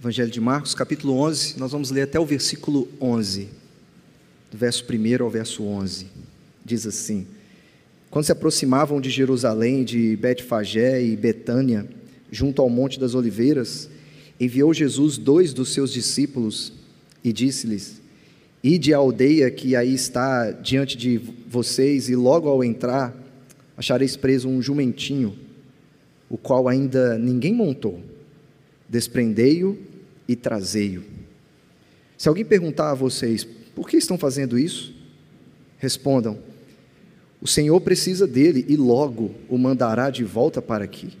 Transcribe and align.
Evangelho 0.00 0.30
de 0.30 0.40
Marcos, 0.40 0.74
capítulo 0.74 1.12
11, 1.18 1.58
nós 1.58 1.72
vamos 1.72 1.90
ler 1.90 2.00
até 2.00 2.18
o 2.18 2.24
versículo 2.24 2.88
11, 2.98 3.48
do 4.50 4.56
verso 4.56 4.82
1 4.82 5.22
ao 5.22 5.28
verso 5.28 5.62
11. 5.62 6.06
Diz 6.64 6.86
assim: 6.86 7.26
Quando 8.10 8.24
se 8.24 8.32
aproximavam 8.32 8.98
de 8.98 9.10
Jerusalém, 9.10 9.84
de 9.84 10.16
Betfagé 10.16 11.02
e 11.04 11.14
Betânia, 11.14 11.86
junto 12.32 12.62
ao 12.62 12.70
Monte 12.70 12.98
das 12.98 13.14
Oliveiras, 13.14 13.90
enviou 14.40 14.72
Jesus 14.72 15.18
dois 15.18 15.52
dos 15.52 15.74
seus 15.74 15.92
discípulos 15.92 16.72
e 17.22 17.30
disse-lhes: 17.30 18.00
Ide 18.64 18.94
à 18.94 18.96
aldeia 18.96 19.50
que 19.50 19.76
aí 19.76 19.92
está 19.92 20.50
diante 20.50 20.96
de 20.96 21.20
vocês, 21.46 22.08
e 22.08 22.16
logo 22.16 22.48
ao 22.48 22.64
entrar 22.64 23.14
achareis 23.76 24.16
preso 24.16 24.48
um 24.48 24.62
jumentinho, 24.62 25.36
o 26.30 26.38
qual 26.38 26.68
ainda 26.68 27.18
ninguém 27.18 27.52
montou. 27.52 28.00
Desprendei-o 28.88 29.89
e 30.30 30.36
trazei-o. 30.36 31.02
Se 32.16 32.28
alguém 32.28 32.44
perguntar 32.44 32.92
a 32.92 32.94
vocês, 32.94 33.42
por 33.74 33.88
que 33.88 33.96
estão 33.96 34.16
fazendo 34.16 34.56
isso? 34.56 34.94
Respondam: 35.76 36.38
O 37.42 37.48
Senhor 37.48 37.80
precisa 37.80 38.28
dele 38.28 38.64
e 38.68 38.76
logo 38.76 39.32
o 39.48 39.58
mandará 39.58 40.08
de 40.08 40.22
volta 40.22 40.62
para 40.62 40.84
aqui. 40.84 41.14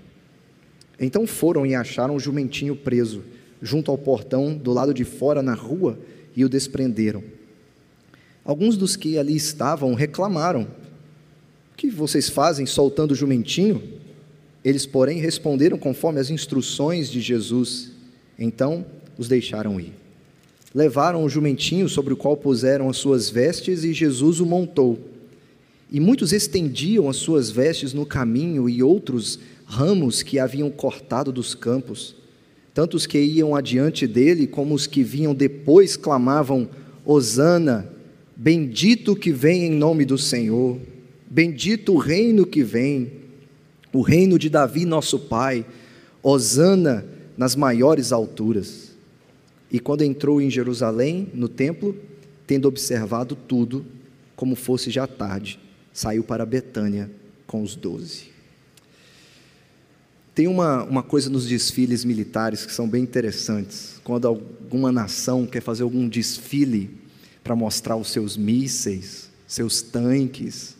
Então 0.96 1.26
foram 1.26 1.66
e 1.66 1.74
acharam 1.74 2.14
o 2.14 2.20
jumentinho 2.20 2.76
preso, 2.76 3.24
junto 3.60 3.90
ao 3.90 3.98
portão, 3.98 4.54
do 4.54 4.72
lado 4.72 4.94
de 4.94 5.02
fora, 5.02 5.42
na 5.42 5.54
rua, 5.54 5.98
e 6.36 6.44
o 6.44 6.48
desprenderam. 6.48 7.24
Alguns 8.44 8.76
dos 8.76 8.94
que 8.94 9.18
ali 9.18 9.34
estavam 9.34 9.92
reclamaram: 9.94 10.68
O 11.72 11.76
que 11.76 11.90
vocês 11.90 12.28
fazem 12.28 12.64
soltando 12.64 13.10
o 13.10 13.16
jumentinho? 13.16 13.82
Eles, 14.64 14.86
porém, 14.86 15.18
responderam 15.18 15.78
conforme 15.78 16.20
as 16.20 16.30
instruções 16.30 17.10
de 17.10 17.20
Jesus. 17.20 17.90
Então 18.38 18.86
os 19.20 19.28
deixaram 19.28 19.78
ir. 19.78 19.92
Levaram 20.74 21.22
o 21.22 21.28
jumentinho 21.28 21.90
sobre 21.90 22.14
o 22.14 22.16
qual 22.16 22.38
puseram 22.38 22.88
as 22.88 22.96
suas 22.96 23.28
vestes 23.28 23.84
e 23.84 23.92
Jesus 23.92 24.40
o 24.40 24.46
montou. 24.46 24.98
E 25.92 26.00
muitos 26.00 26.32
estendiam 26.32 27.06
as 27.06 27.16
suas 27.16 27.50
vestes 27.50 27.92
no 27.92 28.06
caminho 28.06 28.66
e 28.66 28.82
outros 28.82 29.38
ramos 29.66 30.22
que 30.22 30.38
haviam 30.38 30.70
cortado 30.70 31.30
dos 31.30 31.54
campos. 31.54 32.16
Tanto 32.72 32.96
os 32.96 33.04
que 33.04 33.18
iam 33.20 33.54
adiante 33.54 34.06
dele 34.06 34.46
como 34.46 34.74
os 34.74 34.86
que 34.86 35.02
vinham 35.02 35.34
depois 35.34 35.98
clamavam: 35.98 36.66
Hosana, 37.04 37.92
bendito 38.34 39.14
que 39.14 39.32
vem 39.32 39.66
em 39.66 39.70
nome 39.70 40.06
do 40.06 40.16
Senhor, 40.16 40.78
bendito 41.28 41.92
o 41.92 41.98
reino 41.98 42.46
que 42.46 42.62
vem, 42.62 43.12
o 43.92 44.00
reino 44.00 44.38
de 44.38 44.48
Davi, 44.48 44.86
nosso 44.86 45.18
pai, 45.18 45.66
Hosana 46.22 47.04
nas 47.36 47.54
maiores 47.54 48.12
alturas. 48.12 48.89
E 49.70 49.78
quando 49.78 50.02
entrou 50.02 50.40
em 50.40 50.50
Jerusalém, 50.50 51.28
no 51.32 51.48
templo, 51.48 51.96
tendo 52.46 52.66
observado 52.66 53.36
tudo, 53.36 53.86
como 54.34 54.56
fosse 54.56 54.90
já 54.90 55.06
tarde, 55.06 55.60
saiu 55.92 56.24
para 56.24 56.44
Betânia 56.44 57.10
com 57.46 57.62
os 57.62 57.76
doze. 57.76 58.30
Tem 60.34 60.48
uma, 60.48 60.82
uma 60.84 61.02
coisa 61.02 61.30
nos 61.30 61.46
desfiles 61.46 62.04
militares 62.04 62.66
que 62.66 62.72
são 62.72 62.88
bem 62.88 63.02
interessantes. 63.02 64.00
Quando 64.02 64.26
alguma 64.26 64.90
nação 64.90 65.46
quer 65.46 65.60
fazer 65.60 65.84
algum 65.84 66.08
desfile 66.08 66.90
para 67.44 67.54
mostrar 67.54 67.96
os 67.96 68.08
seus 68.08 68.36
mísseis, 68.36 69.30
seus 69.46 69.82
tanques, 69.82 70.76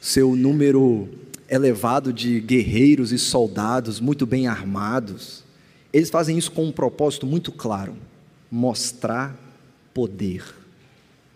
seu 0.00 0.34
número 0.34 1.08
elevado 1.48 2.12
de 2.12 2.40
guerreiros 2.40 3.12
e 3.12 3.18
soldados 3.18 4.00
muito 4.00 4.24
bem 4.24 4.46
armados, 4.46 5.44
eles 5.92 6.08
fazem 6.08 6.38
isso 6.38 6.52
com 6.52 6.64
um 6.64 6.72
propósito 6.72 7.26
muito 7.26 7.52
claro 7.52 7.94
mostrar 8.54 9.36
poder, 9.92 10.44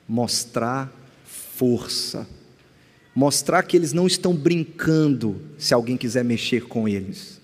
mostrar 0.08 0.88
força, 1.24 2.28
mostrar 3.12 3.64
que 3.64 3.76
eles 3.76 3.92
não 3.92 4.06
estão 4.06 4.32
brincando 4.32 5.42
se 5.58 5.74
alguém 5.74 5.96
quiser 5.96 6.24
mexer 6.24 6.68
com 6.68 6.88
eles. 6.88 7.40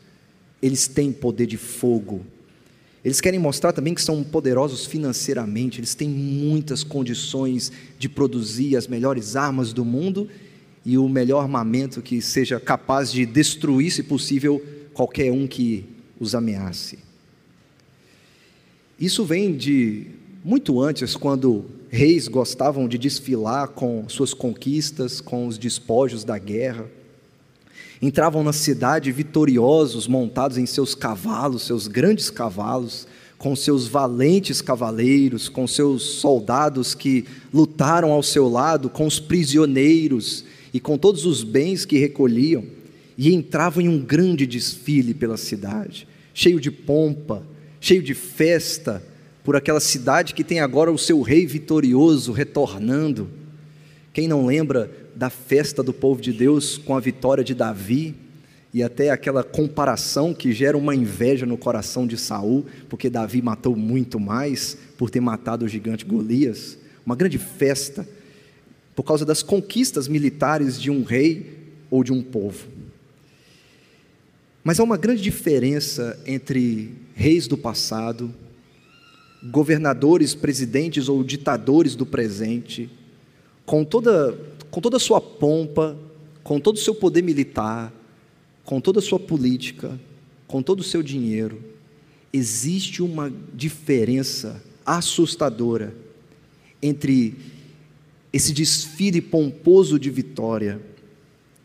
Eles 0.63 0.87
têm 0.87 1.11
poder 1.11 1.47
de 1.47 1.57
fogo. 1.57 2.25
Eles 3.05 3.21
querem 3.21 3.41
mostrar 3.41 3.73
também 3.73 3.95
que 3.95 4.01
são 4.01 4.23
poderosos 4.23 4.87
financeiramente, 4.87 5.81
eles 5.81 5.97
têm 5.97 6.09
muitas 6.09 6.85
condições 6.85 7.73
de 7.99 8.09
produzir 8.09 8.77
as 8.77 8.87
melhores 8.87 9.35
armas 9.35 9.73
do 9.73 9.85
mundo 9.85 10.31
e 10.87 10.97
o 10.97 11.09
melhor 11.09 11.41
armamento 11.41 12.01
que 12.01 12.23
seja 12.23 12.61
capaz 12.61 13.11
de 13.11 13.27
destruir, 13.27 13.91
se 13.91 14.05
possível, 14.05 14.65
qualquer 14.93 15.33
um 15.33 15.49
que 15.49 15.85
os 16.21 16.33
ameace. 16.33 17.01
Isso 18.99 19.25
vem 19.25 19.57
de 19.57 20.07
muito 20.45 20.81
antes, 20.81 21.17
quando 21.17 21.65
reis 21.89 22.29
gostavam 22.29 22.87
de 22.87 22.99
desfilar 22.99 23.69
com 23.69 24.09
suas 24.09 24.35
conquistas, 24.35 25.21
com 25.21 25.47
os 25.47 25.57
despojos 25.57 26.23
da 26.23 26.39
guerra. 26.39 26.87
Entravam 28.01 28.45
na 28.45 28.53
cidade 28.53 29.11
vitoriosos, 29.11 30.07
montados 30.07 30.59
em 30.59 30.67
seus 30.67 30.95
cavalos, 30.95 31.63
seus 31.63 31.89
grandes 31.89 32.31
cavalos, 32.31 33.07
com 33.39 33.57
seus 33.57 33.87
valentes 33.87 34.61
cavaleiros, 34.61 35.49
com 35.49 35.67
seus 35.67 36.03
soldados 36.03 36.95
que 36.95 37.25
lutaram 37.53 38.13
ao 38.13 38.23
seu 38.23 38.49
lado, 38.49 38.89
com 38.89 39.07
os 39.07 39.19
prisioneiros 39.19 40.45
e 40.73 40.79
com 40.79 40.97
todos 40.99 41.25
os 41.25 41.43
bens 41.43 41.85
que 41.85 41.99
recolhiam, 41.99 42.65
e 43.17 43.33
entravam 43.35 43.83
em 43.83 43.89
um 43.89 43.99
grande 43.99 44.47
desfile 44.47 45.15
pela 45.15 45.37
cidade, 45.37 46.07
cheio 46.33 46.61
de 46.61 46.71
pompa, 46.71 47.43
cheio 47.85 48.03
de 48.03 48.15
festa, 48.15 49.03
por 49.45 49.55
aquela 49.55 49.79
cidade 49.79 50.33
que 50.33 50.43
tem 50.43 50.59
agora 50.59 50.91
o 50.91 50.97
seu 50.97 51.21
rei 51.21 51.47
vitorioso 51.47 52.33
retornando. 52.33 53.29
Quem 54.11 54.27
não 54.27 54.47
lembra 54.47 54.91
da 55.15 55.29
festa 55.29 55.83
do 55.83 55.93
povo 55.93 56.23
de 56.23 56.33
Deus 56.33 56.79
com 56.79 56.97
a 56.97 57.01
vitória 57.01 57.45
de 57.45 57.53
Davi 57.53 58.15
e 58.73 58.83
até 58.83 59.11
aquela 59.11 59.45
comparação 59.45 60.33
que 60.33 60.51
gera 60.51 60.79
uma 60.79 60.95
inveja 60.95 61.45
no 61.45 61.59
coração 61.59 62.07
de 62.07 62.17
Saul, 62.17 62.65
porque 62.89 63.11
Davi 63.11 63.43
matou 63.43 63.77
muito 63.77 64.19
mais 64.19 64.79
por 64.97 65.11
ter 65.11 65.21
matado 65.21 65.67
o 65.67 65.69
gigante 65.69 66.07
Golias, 66.07 66.79
uma 67.05 67.15
grande 67.15 67.37
festa 67.37 68.09
por 68.97 69.03
causa 69.03 69.27
das 69.27 69.43
conquistas 69.43 70.09
militares 70.09 70.81
de 70.81 70.91
um 70.91 71.03
rei 71.03 71.59
ou 71.91 72.03
de 72.03 72.15
um 72.15 72.23
povo. 72.23 72.67
Mas 74.63 74.81
há 74.81 74.83
uma 74.83 74.97
grande 74.97 75.21
diferença 75.21 76.19
entre 76.27 77.04
reis 77.15 77.47
do 77.47 77.57
passado, 77.57 78.35
governadores, 79.51 80.35
presidentes 80.35 81.09
ou 81.09 81.23
ditadores 81.23 81.95
do 81.95 82.05
presente, 82.05 82.91
com 83.65 83.85
toda, 83.85 84.37
com 84.71 84.81
toda 84.81 84.97
a 84.97 85.01
sua 85.01 85.21
pompa, 85.21 85.97
com 86.43 86.61
todo 86.61 86.77
o 86.77 86.81
seu 86.81 86.95
poder 86.95 87.23
militar, 87.23 87.93
com 88.65 88.81
toda 88.81 88.99
a 88.99 89.03
sua 89.03 89.21
política, 89.21 89.99
com 90.47 90.63
todo 90.63 90.81
o 90.81 90.85
seu 90.85 91.03
dinheiro, 91.03 91.63
existe 92.33 93.03
uma 93.03 93.33
diferença 93.55 94.63
assustadora 94.85 95.95
entre 96.83 97.37
esse 98.33 98.53
desfile 98.53 99.21
pomposo 99.21 99.99
de 99.99 100.11
vitória 100.11 100.81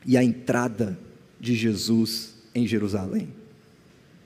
e 0.06 0.16
a 0.16 0.24
entrada 0.24 0.98
de 1.40 1.56
Jesus 1.56 2.36
em 2.54 2.68
Jerusalém. 2.68 3.39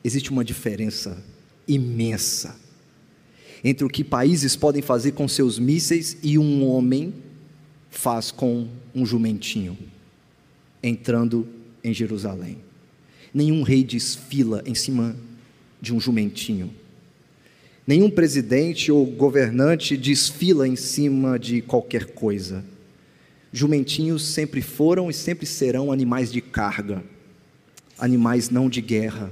Existe 0.04 0.32
uma 0.32 0.44
diferença 0.44 1.24
imensa 1.68 2.60
entre 3.64 3.86
o 3.86 3.90
que 3.90 4.04
países 4.04 4.56
podem 4.56 4.82
fazer 4.82 5.14
com 5.14 5.28
seus 5.28 5.58
mísseis 5.58 6.18
e 6.22 6.38
um 6.38 6.68
homem 6.68 7.14
faz 7.90 8.30
com 8.30 8.68
um 8.94 9.06
jumentinho 9.06 9.78
entrando 10.82 11.48
em 11.82 11.94
Jerusalém. 11.94 12.58
Nenhum 13.34 13.64
rei 13.64 13.84
desfila 13.84 14.62
em 14.66 14.76
cima 14.76 15.16
de 15.82 15.94
um 15.94 16.00
jumentinho. 16.00 16.74
Nenhum 17.88 18.10
presidente 18.10 18.92
ou 18.92 19.06
governante 19.06 19.96
desfila 19.96 20.68
em 20.68 20.76
cima 20.76 21.40
de 21.40 21.62
qualquer 21.62 22.08
coisa. 22.08 22.66
Jumentinhos 23.52 24.26
sempre 24.26 24.62
foram 24.62 25.10
e 25.10 25.14
sempre 25.14 25.46
serão 25.46 25.92
animais 25.92 26.32
de 26.32 26.42
carga 26.42 27.04
animais 27.98 28.50
não 28.50 28.70
de 28.70 28.82
guerra, 28.82 29.32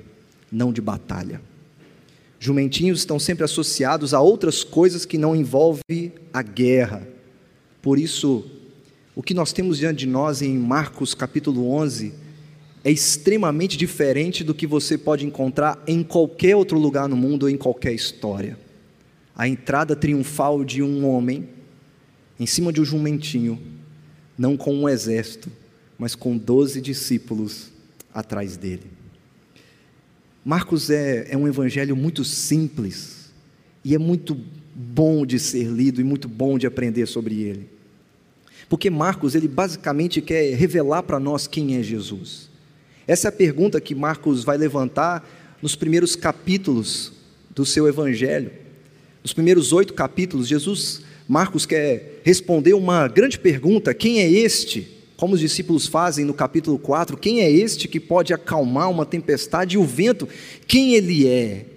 não 0.52 0.74
de 0.74 0.82
batalha. 0.82 1.42
Jumentinhos 2.40 3.00
estão 3.00 3.20
sempre 3.20 3.44
associados 3.44 4.14
a 4.14 4.20
outras 4.20 4.64
coisas 4.64 5.06
que 5.06 5.18
não 5.18 5.36
envolvem 5.36 6.12
a 6.34 6.42
guerra. 6.42 7.08
Por 7.82 8.00
isso, 8.00 8.50
o 9.16 9.22
que 9.22 9.34
nós 9.34 9.54
temos 9.54 9.78
diante 9.78 10.00
de 10.00 10.08
nós 10.08 10.42
em 10.42 10.58
Marcos 10.58 11.14
capítulo 11.14 11.72
11 11.72 12.14
é 12.84 12.92
extremamente 12.92 13.78
diferente 13.78 14.44
do 14.44 14.56
que 14.56 14.66
você 14.66 14.98
pode 14.98 15.26
encontrar 15.26 15.82
em 15.86 16.02
qualquer 16.02 16.56
outro 16.56 16.80
lugar 16.80 17.08
no 17.08 17.16
mundo 17.16 17.44
ou 17.44 17.50
em 17.50 17.58
qualquer 17.58 17.94
história. 17.94 18.58
A 19.36 19.48
entrada 19.48 19.96
triunfal 19.96 20.64
de 20.64 20.82
um 20.82 21.08
homem 21.08 21.48
em 22.40 22.46
cima 22.48 22.74
de 22.74 22.82
um 22.82 22.86
jumentinho, 22.86 23.62
não 24.36 24.58
com 24.58 24.74
um 24.74 24.90
exército, 24.90 25.52
mas 25.96 26.16
com 26.16 26.36
doze 26.36 26.82
discípulos 26.82 27.72
atrás 28.12 28.58
dele. 28.58 29.01
Marcos 30.44 30.90
é, 30.90 31.28
é 31.30 31.38
um 31.38 31.48
evangelho 31.48 31.96
muito 31.96 32.24
simples, 32.24 33.32
E 33.84 33.96
é 33.96 33.98
muito 33.98 34.38
bom 34.76 35.26
de 35.26 35.40
ser 35.40 35.66
lido 35.66 36.00
e 36.02 36.04
muito 36.04 36.28
bom 36.28 36.58
de 36.58 36.68
aprender 36.68 37.08
sobre 37.08 37.42
ele. 37.42 37.68
Porque 38.70 38.90
Marcos, 38.90 39.36
ele 39.36 39.48
basicamente 39.48 40.22
quer 40.22 40.56
revelar 40.56 41.04
para 41.04 41.20
nós 41.20 41.48
quem 41.48 41.78
é 41.78 41.84
Jesus. 41.84 42.50
Essa 43.08 43.28
é 43.28 43.30
a 43.30 43.32
pergunta 43.32 43.82
que 43.82 43.96
Marcos 43.96 44.44
vai 44.44 44.58
levantar 44.58 45.28
nos 45.62 45.76
primeiros 45.76 46.16
capítulos 46.16 47.12
do 47.50 47.66
seu 47.66 47.88
evangelho. 47.88 48.52
Nos 49.24 49.34
primeiros 49.34 49.74
oito 49.74 49.94
capítulos, 49.94 50.48
Jesus, 50.48 51.02
Marcos 51.28 51.66
quer 51.66 52.22
responder 52.24 52.74
uma 52.74 53.08
grande 53.08 53.38
pergunta: 53.38 53.94
quem 53.94 54.20
é 54.20 54.30
este? 54.30 55.01
Como 55.22 55.36
os 55.36 55.40
discípulos 55.40 55.86
fazem 55.86 56.26
no 56.26 56.34
capítulo 56.34 56.80
4, 56.80 57.16
quem 57.16 57.42
é 57.42 57.52
este 57.52 57.88
que 57.88 58.00
pode 58.00 58.34
acalmar 58.34 58.90
uma 58.90 59.06
tempestade 59.06 59.76
e 59.76 59.78
o 59.78 59.84
vento? 59.84 60.28
Quem 60.66 60.96
ele 60.96 61.28
é? 61.28 61.68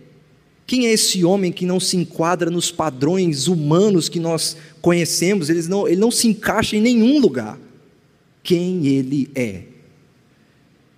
Quem 0.66 0.86
é 0.86 0.92
esse 0.94 1.22
homem 1.26 1.52
que 1.52 1.66
não 1.66 1.78
se 1.78 1.94
enquadra 1.98 2.50
nos 2.50 2.72
padrões 2.72 3.46
humanos 3.46 4.08
que 4.08 4.18
nós 4.18 4.56
conhecemos? 4.80 5.50
Ele 5.50 5.60
não, 5.68 5.86
ele 5.86 6.00
não 6.00 6.10
se 6.10 6.26
encaixa 6.26 6.74
em 6.74 6.80
nenhum 6.80 7.20
lugar. 7.20 7.60
Quem 8.42 8.86
ele 8.86 9.28
é? 9.34 9.64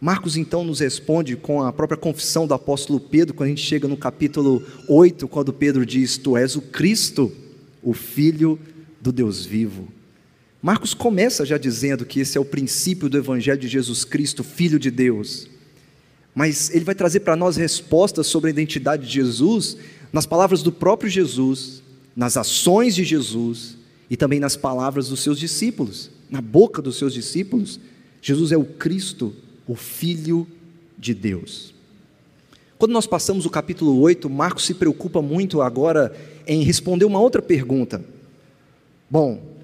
Marcos 0.00 0.36
então 0.36 0.62
nos 0.62 0.78
responde 0.78 1.34
com 1.34 1.64
a 1.64 1.72
própria 1.72 1.98
confissão 1.98 2.46
do 2.46 2.54
apóstolo 2.54 3.00
Pedro, 3.00 3.34
quando 3.34 3.48
a 3.48 3.50
gente 3.50 3.66
chega 3.66 3.88
no 3.88 3.96
capítulo 3.96 4.62
8, 4.88 5.26
quando 5.26 5.52
Pedro 5.52 5.84
diz: 5.84 6.16
Tu 6.16 6.36
és 6.36 6.54
o 6.54 6.62
Cristo, 6.62 7.32
o 7.82 7.92
Filho 7.92 8.56
do 9.00 9.10
Deus 9.10 9.44
vivo. 9.44 9.95
Marcos 10.66 10.92
começa 10.92 11.46
já 11.46 11.56
dizendo 11.56 12.04
que 12.04 12.20
esse 12.20 12.36
é 12.36 12.40
o 12.40 12.44
princípio 12.44 13.08
do 13.08 13.16
Evangelho 13.16 13.60
de 13.60 13.68
Jesus 13.68 14.04
Cristo, 14.04 14.42
Filho 14.42 14.78
de 14.78 14.90
Deus 14.90 15.48
mas 16.36 16.68
ele 16.68 16.84
vai 16.84 16.94
trazer 16.94 17.20
para 17.20 17.34
nós 17.34 17.56
respostas 17.56 18.26
sobre 18.26 18.48
a 18.48 18.52
identidade 18.52 19.06
de 19.06 19.12
Jesus 19.14 19.78
nas 20.12 20.26
palavras 20.26 20.62
do 20.62 20.70
próprio 20.70 21.08
Jesus, 21.08 21.82
nas 22.14 22.36
ações 22.36 22.94
de 22.94 23.04
Jesus 23.04 23.78
e 24.10 24.18
também 24.18 24.38
nas 24.38 24.54
palavras 24.54 25.08
dos 25.08 25.20
seus 25.20 25.40
discípulos, 25.40 26.10
na 26.28 26.42
boca 26.42 26.82
dos 26.82 26.98
seus 26.98 27.14
discípulos. 27.14 27.80
Jesus 28.20 28.52
é 28.52 28.56
o 28.58 28.66
Cristo, 28.66 29.34
o 29.66 29.74
Filho 29.74 30.46
de 30.98 31.14
Deus. 31.14 31.74
Quando 32.76 32.92
nós 32.92 33.06
passamos 33.06 33.46
o 33.46 33.50
capítulo 33.50 33.98
8, 33.98 34.28
Marcos 34.28 34.66
se 34.66 34.74
preocupa 34.74 35.22
muito 35.22 35.62
agora 35.62 36.14
em 36.46 36.62
responder 36.62 37.06
uma 37.06 37.18
outra 37.18 37.40
pergunta. 37.40 38.04
Bom, 39.08 39.55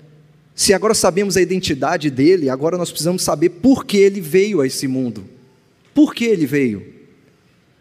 se 0.55 0.75
agora 0.75 0.95
sabemos 0.95 1.37
a 1.37 1.41
identidade 1.41 2.11
dele, 2.11 2.51
agora 2.51 2.77
nós 2.77 2.91
precisamos 2.91 3.23
saber 3.23 3.49
por 3.49 3.85
que 3.85 3.97
ele 3.97 4.21
veio 4.21 4.61
a 4.61 4.67
esse 4.67 4.87
mundo. 4.87 5.25
Por 5.95 6.15
que 6.15 6.25
ele 6.25 6.47
veio? 6.47 6.93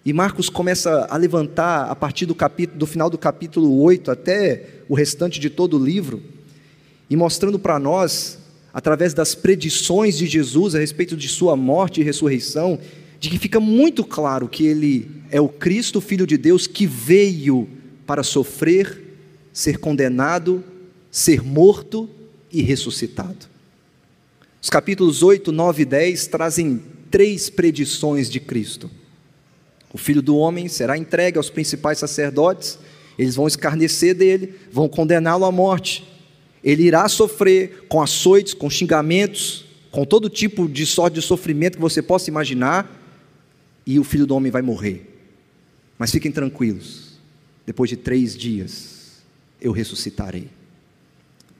E 0.06 0.13
Marcos 0.13 0.50
começa 0.50 1.06
a 1.09 1.18
levantar 1.18 1.89
a 1.89 1.95
partir 1.95 2.25
do 2.25 2.33
capítulo 2.33 2.79
do 2.79 2.88
final 2.88 3.09
do 3.09 3.18
capítulo 3.18 3.81
8 3.81 4.09
até 4.09 4.65
o 4.89 4.95
restante 4.95 5.39
de 5.39 5.50
todo 5.50 5.77
o 5.77 5.83
livro 5.83 6.23
e 7.09 7.15
mostrando 7.15 7.59
para 7.59 7.77
nós 7.77 8.39
através 8.73 9.13
das 9.13 9.35
predições 9.35 10.18
de 10.18 10.25
Jesus 10.25 10.73
a 10.73 10.79
respeito 10.79 11.15
de 11.15 11.27
sua 11.27 11.56
morte 11.56 12.00
e 12.00 12.03
ressurreição, 12.03 12.79
de 13.19 13.29
que 13.29 13.38
fica 13.38 13.59
muito 13.59 14.03
claro 14.03 14.47
que 14.47 14.65
ele 14.65 15.12
é 15.29 15.39
o 15.39 15.50
Cristo, 15.50 16.01
filho 16.01 16.25
de 16.25 16.38
Deus, 16.38 16.68
que 16.68 16.88
veio 16.88 17.68
para 18.07 18.23
sofrer, 18.23 19.18
ser 19.53 19.77
condenado, 19.77 20.63
ser 21.12 21.44
morto 21.44 22.09
e 22.51 22.62
ressuscitado. 22.62 23.50
Os 24.62 24.69
capítulos 24.69 25.24
8, 25.24 25.51
9 25.51 25.81
e 25.81 25.86
10 25.86 26.27
trazem 26.27 26.81
três 27.09 27.50
predições 27.50 28.30
de 28.30 28.39
Cristo. 28.39 28.89
O 29.94 29.98
filho 29.98 30.21
do 30.21 30.38
homem 30.38 30.68
será 30.68 30.98
entregue 30.98 31.38
aos 31.38 31.50
principais 31.50 31.98
sacerdotes, 31.98 32.77
eles 33.18 33.36
vão 33.36 33.48
escarnecer 33.48 34.15
dele, 34.15 34.56
vão 34.71 34.88
condená-lo 34.88 35.45
à 35.45 35.51
morte. 35.51 36.07
Ele 36.63 36.83
irá 36.83 37.07
sofrer 37.09 37.86
com 37.89 38.01
açoites, 38.01 38.54
com 38.54 38.69
xingamentos, 38.69 39.65
com 39.92 40.06
todo 40.06 40.30
tipo 40.30 40.69
de 40.69 40.86
sorte 40.86 41.15
de 41.15 41.21
sofrimento 41.21 41.75
que 41.75 41.81
você 41.81 42.01
possa 42.01 42.30
imaginar, 42.30 43.00
e 43.86 44.00
o 44.00 44.04
filho 44.04 44.25
do 44.25 44.36
homem 44.36 44.51
vai 44.51 44.62
morrer. 44.62 45.07
Mas 45.97 46.12
fiquem 46.12 46.31
tranquilos, 46.31 47.19
depois 47.65 47.89
de 47.89 47.97
três 47.97 48.38
dias 48.38 49.21
eu 49.59 49.71
ressuscitarei. 49.71 50.60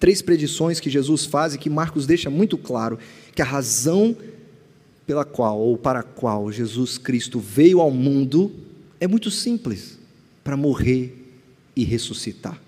Três 0.02 0.20
predições 0.20 0.80
que 0.80 0.90
Jesus 0.90 1.26
faz 1.26 1.54
e 1.54 1.60
que 1.60 1.70
Marcos 1.70 2.08
deixa 2.08 2.28
muito 2.28 2.58
claro 2.58 2.98
que 3.36 3.42
a 3.44 3.46
razão 3.46 4.18
pela 5.06 5.24
qual 5.24 5.60
ou 5.60 5.78
para 5.78 6.00
a 6.00 6.04
qual 6.04 6.52
Jesus 6.52 6.98
Cristo 6.98 7.40
veio 7.40 7.80
ao 7.80 7.92
mundo 7.92 8.52
é 9.00 9.08
muito 9.08 9.30
simples: 9.30 10.00
para 10.44 10.58
morrer 10.58 11.40
e 11.76 11.84
ressuscitar. 11.84 12.60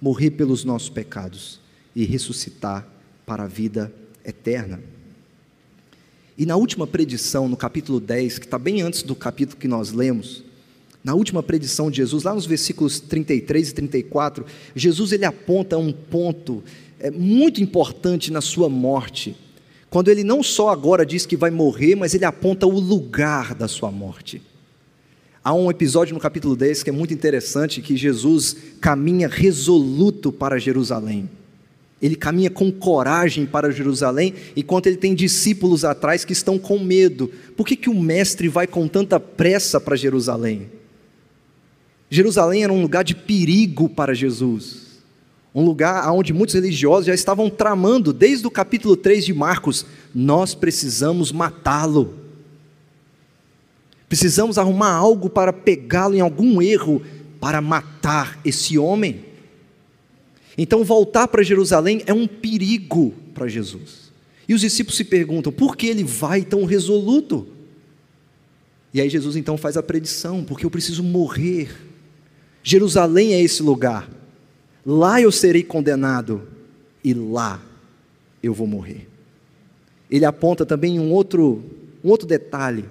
Morrer 0.00 0.30
pelos 0.30 0.64
nossos 0.64 0.88
pecados 0.88 1.60
e 1.94 2.06
ressuscitar 2.06 2.88
para 3.26 3.42
a 3.42 3.46
vida 3.46 3.92
eterna. 4.24 4.80
E 6.38 6.46
na 6.46 6.56
última 6.56 6.86
predição, 6.86 7.46
no 7.46 7.58
capítulo 7.58 8.00
10, 8.00 8.38
que 8.38 8.46
está 8.46 8.58
bem 8.58 8.80
antes 8.80 9.02
do 9.02 9.14
capítulo 9.14 9.60
que 9.60 9.68
nós 9.68 9.92
lemos, 9.92 10.42
na 11.02 11.14
última 11.14 11.42
predição 11.42 11.90
de 11.90 11.98
Jesus, 11.98 12.24
lá 12.24 12.34
nos 12.34 12.46
versículos 12.46 13.00
33 13.00 13.70
e 13.70 13.74
34, 13.74 14.46
Jesus 14.74 15.12
ele 15.12 15.24
aponta 15.24 15.78
um 15.78 15.92
ponto 15.92 16.62
é, 16.98 17.10
muito 17.10 17.62
importante 17.62 18.30
na 18.30 18.40
sua 18.40 18.68
morte 18.68 19.36
quando 19.90 20.08
ele 20.08 20.22
não 20.22 20.40
só 20.40 20.68
agora 20.68 21.04
diz 21.04 21.26
que 21.26 21.36
vai 21.36 21.50
morrer, 21.50 21.96
mas 21.96 22.14
ele 22.14 22.24
aponta 22.24 22.64
o 22.64 22.78
lugar 22.78 23.54
da 23.56 23.66
sua 23.66 23.90
morte. 23.90 24.40
Há 25.42 25.52
um 25.52 25.68
episódio 25.68 26.14
no 26.14 26.20
capítulo 26.20 26.54
10 26.54 26.84
que 26.84 26.90
é 26.90 26.92
muito 26.92 27.12
interessante, 27.12 27.82
que 27.82 27.96
Jesus 27.96 28.56
caminha 28.80 29.26
resoluto 29.26 30.30
para 30.30 30.60
Jerusalém. 30.60 31.28
Ele 32.00 32.14
caminha 32.14 32.48
com 32.48 32.70
coragem 32.70 33.44
para 33.44 33.72
Jerusalém, 33.72 34.32
enquanto 34.56 34.86
ele 34.86 34.96
tem 34.96 35.14
discípulos 35.14 35.84
atrás 35.84 36.24
que 36.24 36.32
estão 36.32 36.56
com 36.56 36.78
medo. 36.78 37.28
Por 37.56 37.66
que, 37.66 37.74
que 37.74 37.90
o 37.90 38.00
mestre 38.00 38.48
vai 38.48 38.66
com 38.66 38.86
tanta 38.86 39.18
pressa 39.18 39.80
para 39.80 39.96
Jerusalém? 39.96 40.68
Jerusalém 42.10 42.64
era 42.64 42.72
um 42.72 42.82
lugar 42.82 43.04
de 43.04 43.14
perigo 43.14 43.88
para 43.88 44.12
Jesus 44.12 44.90
um 45.54 45.64
lugar 45.64 46.08
onde 46.12 46.32
muitos 46.32 46.54
religiosos 46.54 47.06
já 47.06 47.14
estavam 47.14 47.50
tramando, 47.50 48.12
desde 48.12 48.46
o 48.46 48.50
capítulo 48.50 48.96
3 48.96 49.24
de 49.24 49.34
Marcos: 49.34 49.84
nós 50.14 50.54
precisamos 50.54 51.32
matá-lo. 51.32 52.18
Precisamos 54.08 54.58
arrumar 54.58 54.92
algo 54.92 55.30
para 55.30 55.52
pegá-lo 55.52 56.16
em 56.16 56.20
algum 56.20 56.60
erro 56.60 57.02
para 57.40 57.60
matar 57.60 58.40
esse 58.44 58.76
homem. 58.78 59.24
Então, 60.58 60.84
voltar 60.84 61.28
para 61.28 61.42
Jerusalém 61.42 62.02
é 62.06 62.12
um 62.12 62.26
perigo 62.26 63.14
para 63.32 63.48
Jesus. 63.48 64.10
E 64.48 64.54
os 64.54 64.60
discípulos 64.60 64.96
se 64.96 65.04
perguntam: 65.04 65.52
por 65.52 65.76
que 65.76 65.86
ele 65.86 66.04
vai 66.04 66.42
tão 66.42 66.64
resoluto? 66.64 67.48
E 68.92 69.00
aí 69.00 69.08
Jesus 69.08 69.36
então 69.36 69.56
faz 69.56 69.76
a 69.76 69.82
predição: 69.82 70.44
porque 70.44 70.64
eu 70.64 70.70
preciso 70.70 71.02
morrer. 71.02 71.89
Jerusalém 72.62 73.34
é 73.34 73.40
esse 73.40 73.62
lugar 73.62 74.08
lá 74.84 75.20
eu 75.20 75.30
serei 75.30 75.62
condenado 75.62 76.42
e 77.02 77.14
lá 77.14 77.62
eu 78.42 78.54
vou 78.54 78.66
morrer. 78.66 79.08
Ele 80.10 80.24
aponta 80.24 80.66
também 80.66 80.98
um 80.98 81.12
outro, 81.12 81.62
um 82.02 82.08
outro 82.08 82.26
detalhe: 82.26 82.84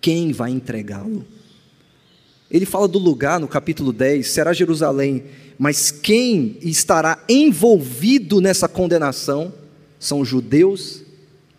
quem 0.00 0.32
vai 0.32 0.50
entregá-lo? 0.50 1.24
Ele 2.50 2.66
fala 2.66 2.86
do 2.86 2.98
lugar 2.98 3.40
no 3.40 3.48
capítulo 3.48 3.92
10, 3.92 4.28
será 4.28 4.52
Jerusalém, 4.52 5.24
mas 5.58 5.90
quem 5.90 6.56
estará 6.62 7.22
envolvido 7.28 8.40
nessa 8.40 8.68
condenação 8.68 9.52
são 9.98 10.24
judeus 10.24 11.02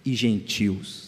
e 0.06 0.16
gentios. 0.16 1.05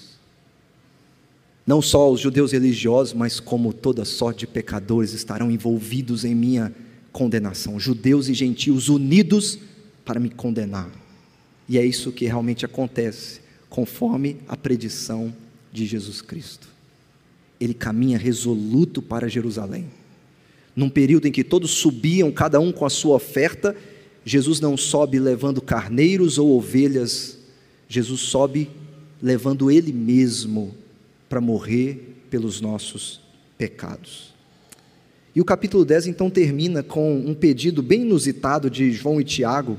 Não 1.68 1.82
só 1.82 2.10
os 2.10 2.22
judeus 2.22 2.54
religiosos, 2.54 3.14
mas 3.14 3.42
como 3.42 3.74
toda 3.74 4.06
sorte 4.06 4.40
de 4.40 4.48
pecadores 4.48 5.12
estarão 5.12 5.52
envolvidos 5.52 6.24
em 6.24 6.34
minha 6.34 6.74
condenação. 7.12 7.78
Judeus 7.78 8.30
e 8.30 8.34
gentios 8.34 8.88
unidos 8.88 9.60
para 10.06 10.18
me 10.18 10.30
condenar. 10.30 10.90
E 11.68 11.78
é 11.78 11.86
isso 11.86 12.14
que 12.14 12.24
realmente 12.26 12.64
acontece, 12.64 13.42
conforme 13.70 14.38
a 14.48 14.56
predição 14.56 15.36
de 15.74 15.86
Jesus 15.86 16.22
Cristo. 16.22 16.70
Ele 17.60 17.74
caminha 17.74 18.18
resoluto 18.18 19.02
para 19.02 19.28
Jerusalém. 19.28 19.88
Num 20.74 20.90
período 20.90 21.28
em 21.28 21.34
que 21.34 21.44
todos 21.44 21.72
subiam, 21.72 22.32
cada 22.32 22.62
um 22.62 22.72
com 22.72 22.86
a 22.86 22.90
sua 22.90 23.16
oferta, 23.18 23.76
Jesus 24.24 24.62
não 24.62 24.78
sobe 24.78 25.20
levando 25.20 25.62
carneiros 25.62 26.38
ou 26.38 26.56
ovelhas, 26.56 27.40
Jesus 27.90 28.22
sobe 28.22 28.70
levando 29.22 29.70
Ele 29.70 29.92
mesmo 29.92 30.74
para 31.30 31.42
morrer 31.42 32.16
pelos 32.30 32.62
nossos 32.62 33.22
pecados. 33.58 34.34
E 35.36 35.42
o 35.42 35.46
capítulo 35.46 35.86
10 35.86 36.08
então 36.08 36.30
termina 36.30 36.82
com 36.82 37.16
um 37.16 37.34
pedido 37.34 37.84
bem 37.84 38.02
inusitado 38.02 38.70
de 38.70 38.92
João 38.92 39.22
e 39.22 39.24
Tiago, 39.24 39.78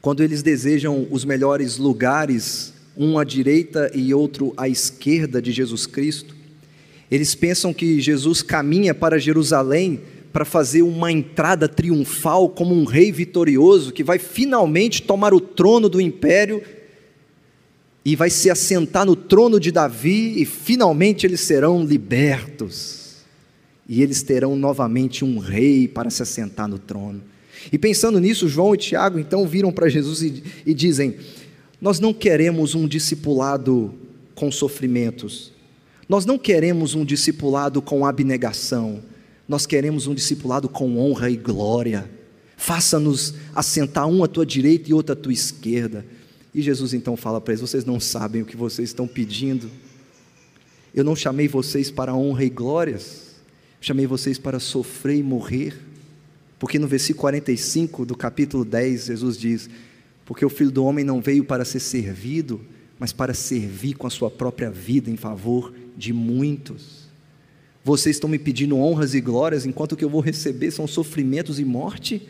quando 0.00 0.22
eles 0.22 0.42
desejam 0.42 1.08
os 1.10 1.24
melhores 1.24 1.76
lugares, 1.76 2.72
um 2.96 3.18
à 3.18 3.24
direita 3.24 3.90
e 3.94 4.14
outro 4.14 4.54
à 4.56 4.68
esquerda 4.68 5.42
de 5.42 5.50
Jesus 5.50 5.86
Cristo. 5.86 6.36
Eles 7.10 7.34
pensam 7.34 7.74
que 7.74 8.00
Jesus 8.00 8.42
caminha 8.42 8.94
para 8.94 9.18
Jerusalém 9.18 10.00
para 10.32 10.44
fazer 10.44 10.82
uma 10.82 11.10
entrada 11.10 11.68
triunfal 11.68 12.48
como 12.48 12.74
um 12.74 12.84
rei 12.84 13.10
vitorioso 13.10 13.92
que 13.92 14.04
vai 14.04 14.18
finalmente 14.18 15.02
tomar 15.02 15.32
o 15.34 15.40
trono 15.40 15.88
do 15.88 16.00
império 16.00 16.62
e 18.04 18.16
vai 18.16 18.30
se 18.30 18.48
assentar 18.50 19.04
no 19.04 19.14
trono 19.14 19.60
de 19.60 19.70
Davi 19.70 20.40
e 20.40 20.44
finalmente 20.44 21.26
eles 21.26 21.40
serão 21.40 21.84
libertos. 21.84 23.16
E 23.88 24.02
eles 24.02 24.22
terão 24.22 24.54
novamente 24.54 25.24
um 25.24 25.38
rei 25.38 25.88
para 25.88 26.10
se 26.10 26.22
assentar 26.22 26.68
no 26.68 26.78
trono. 26.78 27.22
E 27.72 27.78
pensando 27.78 28.20
nisso, 28.20 28.48
João 28.48 28.74
e 28.74 28.78
Tiago 28.78 29.18
então 29.18 29.46
viram 29.46 29.72
para 29.72 29.88
Jesus 29.88 30.22
e, 30.22 30.42
e 30.64 30.74
dizem: 30.74 31.16
Nós 31.80 31.98
não 31.98 32.12
queremos 32.12 32.74
um 32.74 32.86
discipulado 32.86 33.94
com 34.34 34.52
sofrimentos, 34.52 35.52
nós 36.08 36.24
não 36.24 36.38
queremos 36.38 36.94
um 36.94 37.04
discipulado 37.04 37.82
com 37.82 38.06
abnegação, 38.06 39.02
nós 39.48 39.66
queremos 39.66 40.06
um 40.06 40.14
discipulado 40.14 40.68
com 40.68 40.98
honra 40.98 41.30
e 41.30 41.36
glória. 41.36 42.08
Faça-nos 42.56 43.34
assentar 43.54 44.06
um 44.06 44.24
à 44.24 44.28
tua 44.28 44.44
direita 44.44 44.90
e 44.90 44.94
outro 44.94 45.12
à 45.12 45.16
tua 45.16 45.32
esquerda. 45.32 46.04
E 46.58 46.62
Jesus 46.62 46.92
então 46.92 47.16
fala 47.16 47.40
para 47.40 47.52
eles: 47.52 47.60
Vocês 47.60 47.84
não 47.84 48.00
sabem 48.00 48.42
o 48.42 48.44
que 48.44 48.56
vocês 48.56 48.88
estão 48.88 49.06
pedindo. 49.06 49.70
Eu 50.92 51.04
não 51.04 51.14
chamei 51.14 51.46
vocês 51.46 51.88
para 51.88 52.16
honra 52.16 52.42
e 52.42 52.50
glórias, 52.50 53.36
chamei 53.80 54.08
vocês 54.08 54.38
para 54.38 54.58
sofrer 54.58 55.18
e 55.18 55.22
morrer. 55.22 55.78
Porque 56.58 56.76
no 56.76 56.88
versículo 56.88 57.20
45 57.20 58.04
do 58.04 58.16
capítulo 58.16 58.64
10, 58.64 59.04
Jesus 59.04 59.38
diz: 59.38 59.70
Porque 60.26 60.44
o 60.44 60.50
filho 60.50 60.72
do 60.72 60.84
homem 60.84 61.04
não 61.04 61.20
veio 61.20 61.44
para 61.44 61.64
ser 61.64 61.78
servido, 61.78 62.60
mas 62.98 63.12
para 63.12 63.34
servir 63.34 63.94
com 63.94 64.08
a 64.08 64.10
sua 64.10 64.28
própria 64.28 64.68
vida 64.68 65.08
em 65.08 65.16
favor 65.16 65.72
de 65.96 66.12
muitos. 66.12 67.08
Vocês 67.84 68.16
estão 68.16 68.28
me 68.28 68.36
pedindo 68.36 68.76
honras 68.76 69.14
e 69.14 69.20
glórias, 69.20 69.64
enquanto 69.64 69.92
o 69.92 69.96
que 69.96 70.04
eu 70.04 70.10
vou 70.10 70.20
receber 70.20 70.72
são 70.72 70.88
sofrimentos 70.88 71.60
e 71.60 71.64
morte? 71.64 72.28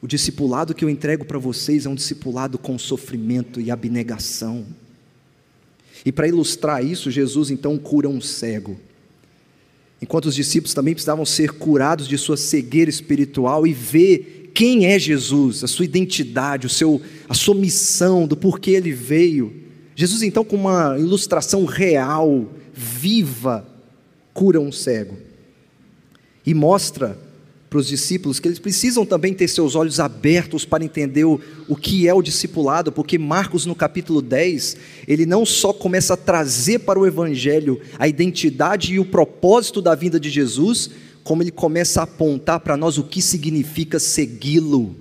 O 0.00 0.06
discipulado 0.06 0.74
que 0.74 0.84
eu 0.84 0.88
entrego 0.88 1.24
para 1.24 1.38
vocês 1.38 1.84
é 1.84 1.88
um 1.88 1.94
discipulado 1.94 2.58
com 2.58 2.78
sofrimento 2.78 3.60
e 3.60 3.70
abnegação. 3.70 4.64
E 6.04 6.12
para 6.12 6.28
ilustrar 6.28 6.84
isso, 6.84 7.10
Jesus 7.10 7.50
então 7.50 7.76
cura 7.76 8.08
um 8.08 8.20
cego. 8.20 8.78
Enquanto 10.00 10.26
os 10.26 10.34
discípulos 10.34 10.74
também 10.74 10.94
precisavam 10.94 11.26
ser 11.26 11.52
curados 11.52 12.06
de 12.06 12.16
sua 12.16 12.36
cegueira 12.36 12.88
espiritual 12.88 13.66
e 13.66 13.72
ver 13.72 14.52
quem 14.54 14.86
é 14.86 14.98
Jesus, 14.98 15.64
a 15.64 15.66
sua 15.66 15.84
identidade, 15.84 16.66
o 16.66 16.70
seu, 16.70 17.02
a 17.28 17.34
sua 17.34 17.54
missão, 17.54 18.26
do 18.26 18.36
porquê 18.36 18.72
ele 18.72 18.92
veio. 18.92 19.52
Jesus, 19.96 20.22
então, 20.22 20.44
com 20.44 20.56
uma 20.56 20.96
ilustração 20.98 21.64
real, 21.64 22.48
viva, 22.72 23.66
cura 24.32 24.60
um 24.60 24.70
cego 24.70 25.16
e 26.46 26.54
mostra 26.54 27.18
para 27.68 27.78
os 27.78 27.86
discípulos 27.86 28.40
que 28.40 28.48
eles 28.48 28.58
precisam 28.58 29.04
também 29.04 29.34
ter 29.34 29.46
seus 29.46 29.74
olhos 29.74 30.00
abertos 30.00 30.64
para 30.64 30.84
entender 30.84 31.24
o, 31.24 31.38
o 31.68 31.76
que 31.76 32.08
é 32.08 32.14
o 32.14 32.22
discipulado, 32.22 32.90
porque 32.90 33.18
Marcos, 33.18 33.66
no 33.66 33.74
capítulo 33.74 34.22
10, 34.22 34.76
ele 35.06 35.26
não 35.26 35.44
só 35.44 35.72
começa 35.72 36.14
a 36.14 36.16
trazer 36.16 36.80
para 36.80 36.98
o 36.98 37.06
Evangelho 37.06 37.80
a 37.98 38.08
identidade 38.08 38.94
e 38.94 38.98
o 38.98 39.04
propósito 39.04 39.82
da 39.82 39.94
vinda 39.94 40.18
de 40.18 40.30
Jesus, 40.30 40.90
como 41.22 41.42
ele 41.42 41.50
começa 41.50 42.00
a 42.00 42.04
apontar 42.04 42.60
para 42.60 42.76
nós 42.76 42.96
o 42.96 43.04
que 43.04 43.20
significa 43.20 43.98
segui-lo. 43.98 44.96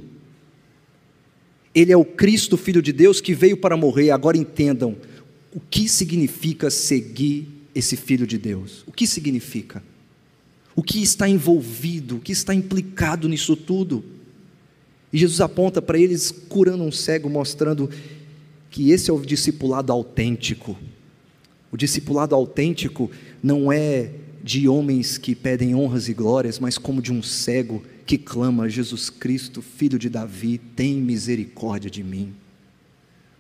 Ele 1.74 1.94
é 1.94 1.98
o 1.98 2.04
Cristo, 2.04 2.58
Filho 2.58 2.82
de 2.82 2.92
Deus, 2.92 3.22
que 3.22 3.34
veio 3.34 3.56
para 3.56 3.78
morrer. 3.78 4.12
Agora 4.12 4.36
entendam 4.36 4.98
o 5.54 5.60
que 5.60 5.88
significa 5.88 6.70
seguir 6.70 7.48
esse 7.74 7.96
Filho 7.96 8.28
de 8.28 8.38
Deus. 8.38 8.84
O 8.86 8.92
que 8.92 9.08
significa? 9.08 9.82
O 10.78 10.84
que 10.84 11.02
está 11.02 11.28
envolvido, 11.28 12.18
o 12.18 12.20
que 12.20 12.32
está 12.32 12.54
implicado 12.54 13.28
nisso 13.28 13.56
tudo. 13.56 14.06
E 15.12 15.18
Jesus 15.18 15.42
aponta 15.42 15.82
para 15.82 15.98
eles 15.98 16.30
curando 16.30 16.84
um 16.84 16.92
cego, 16.92 17.28
mostrando 17.28 17.90
que 18.70 18.92
esse 18.92 19.10
é 19.10 19.14
o 19.14 19.20
discipulado 19.20 19.92
autêntico. 19.92 20.78
O 21.72 21.78
discipulado 21.78 22.36
autêntico 22.36 23.10
não 23.42 23.72
é 23.72 24.12
de 24.44 24.70
homens 24.70 25.18
que 25.18 25.34
pedem 25.34 25.74
honras 25.74 26.08
e 26.10 26.14
glórias, 26.14 26.60
mas 26.60 26.78
como 26.78 27.02
de 27.02 27.12
um 27.12 27.24
cego 27.24 27.84
que 28.06 28.16
clama: 28.16 28.70
Jesus 28.70 29.10
Cristo, 29.10 29.64
filho 29.64 29.98
de 29.98 30.10
Davi, 30.10 30.60
tem 30.60 31.02
misericórdia 31.02 31.90
de 31.90 32.04
mim. 32.04 32.36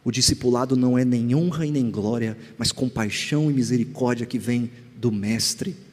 O 0.03 0.09
discipulado 0.09 0.75
não 0.75 0.97
é 0.97 1.05
nem 1.05 1.35
honra 1.35 1.67
e 1.67 1.71
nem 1.71 1.91
glória, 1.91 2.35
mas 2.57 2.71
compaixão 2.71 3.51
e 3.51 3.53
misericórdia 3.53 4.25
que 4.25 4.39
vem 4.39 4.71
do 4.99 5.11
Mestre 5.11 5.85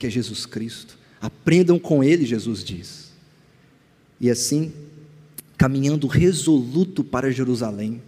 que 0.00 0.06
é 0.06 0.10
Jesus 0.10 0.46
Cristo. 0.46 0.98
Aprendam 1.20 1.78
com 1.78 2.02
Ele, 2.02 2.24
Jesus 2.24 2.64
diz. 2.64 3.12
E 4.18 4.30
assim, 4.30 4.72
caminhando 5.58 6.06
resoluto 6.06 7.04
para 7.04 7.30
Jerusalém, 7.30 8.00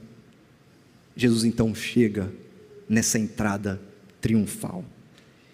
Jesus 1.15 1.45
então 1.45 1.75
chega 1.75 2.33
nessa 2.89 3.19
entrada 3.19 3.79
triunfal. 4.23 4.83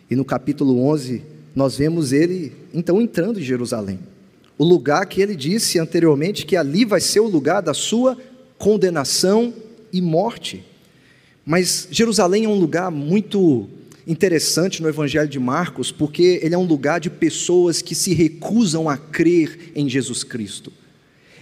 E 0.09 0.15
no 0.15 0.25
capítulo 0.25 0.81
11, 0.81 1.23
nós 1.57 1.77
vemos 1.77 2.13
ele 2.13 2.53
então 2.73 3.01
entrando 3.01 3.41
em 3.41 3.43
Jerusalém. 3.43 3.99
O 4.57 4.65
lugar 4.65 5.07
que 5.07 5.21
ele 5.21 5.35
disse 5.35 5.79
anteriormente 5.79 6.47
que 6.47 6.57
ali 6.57 6.85
vai 6.85 7.01
ser 7.01 7.21
o 7.21 7.29
lugar 7.29 7.61
da 7.61 7.75
sua 7.75 8.17
condenação 8.57 9.53
e 9.93 10.01
morte. 10.01 10.65
Mas 11.45 11.89
Jerusalém 11.91 12.45
é 12.45 12.49
um 12.49 12.59
lugar 12.59 12.91
muito 12.91 13.69
interessante 14.09 14.83
no 14.83 14.89
Evangelho 14.89 15.29
de 15.29 15.39
Marcos, 15.39 15.93
porque 15.93 16.41
ele 16.43 16.55
é 16.55 16.59
um 16.59 16.65
lugar 16.65 16.99
de 16.99 17.11
pessoas 17.11 17.83
que 17.83 17.95
se 17.95 18.15
recusam 18.15 18.89
a 18.89 18.97
crer 18.97 19.71
em 19.75 19.87
Jesus 19.87 20.25
Cristo. 20.25 20.73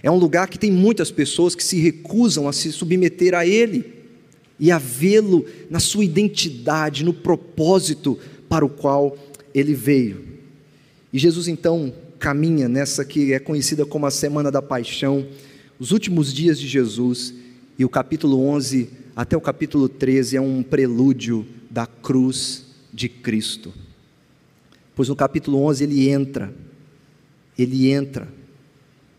É 0.03 0.11
um 0.11 0.17
lugar 0.17 0.49
que 0.49 0.59
tem 0.59 0.69
muitas 0.69 1.09
pessoas 1.09 1.55
que 1.55 1.63
se 1.63 1.79
recusam 1.79 2.47
a 2.47 2.53
se 2.53 2.71
submeter 2.71 3.33
a 3.33 3.47
Ele 3.47 3.97
e 4.59 4.69
a 4.69 4.77
vê-lo 4.77 5.45
na 5.69 5.79
sua 5.79 6.03
identidade, 6.03 7.05
no 7.05 7.13
propósito 7.13 8.19
para 8.49 8.65
o 8.65 8.69
qual 8.69 9.17
ele 9.53 9.73
veio. 9.73 10.25
E 11.11 11.19
Jesus 11.19 11.47
então 11.47 11.93
caminha 12.19 12.67
nessa 12.67 13.05
que 13.05 13.33
é 13.33 13.39
conhecida 13.39 13.85
como 13.85 14.05
a 14.05 14.11
Semana 14.11 14.51
da 14.51 14.61
Paixão, 14.61 15.25
os 15.79 15.91
últimos 15.91 16.33
dias 16.33 16.59
de 16.59 16.67
Jesus, 16.67 17.33
e 17.77 17.85
o 17.85 17.89
capítulo 17.89 18.43
11 18.47 18.89
até 19.15 19.37
o 19.37 19.41
capítulo 19.41 19.87
13 19.87 20.37
é 20.37 20.41
um 20.41 20.63
prelúdio 20.63 21.45
da 21.77 21.85
cruz 21.85 22.65
de 22.91 23.07
Cristo. 23.07 23.71
Pois 24.95 25.09
no 25.09 25.15
capítulo 25.15 25.61
11 25.61 25.83
ele 25.83 26.09
entra, 26.09 26.51
ele 27.55 27.91
entra, 27.91 28.27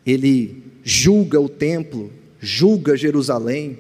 ele 0.05 0.65
julga 0.83 1.41
o 1.41 1.49
templo, 1.49 2.13
julga 2.41 2.97
Jerusalém. 2.97 3.79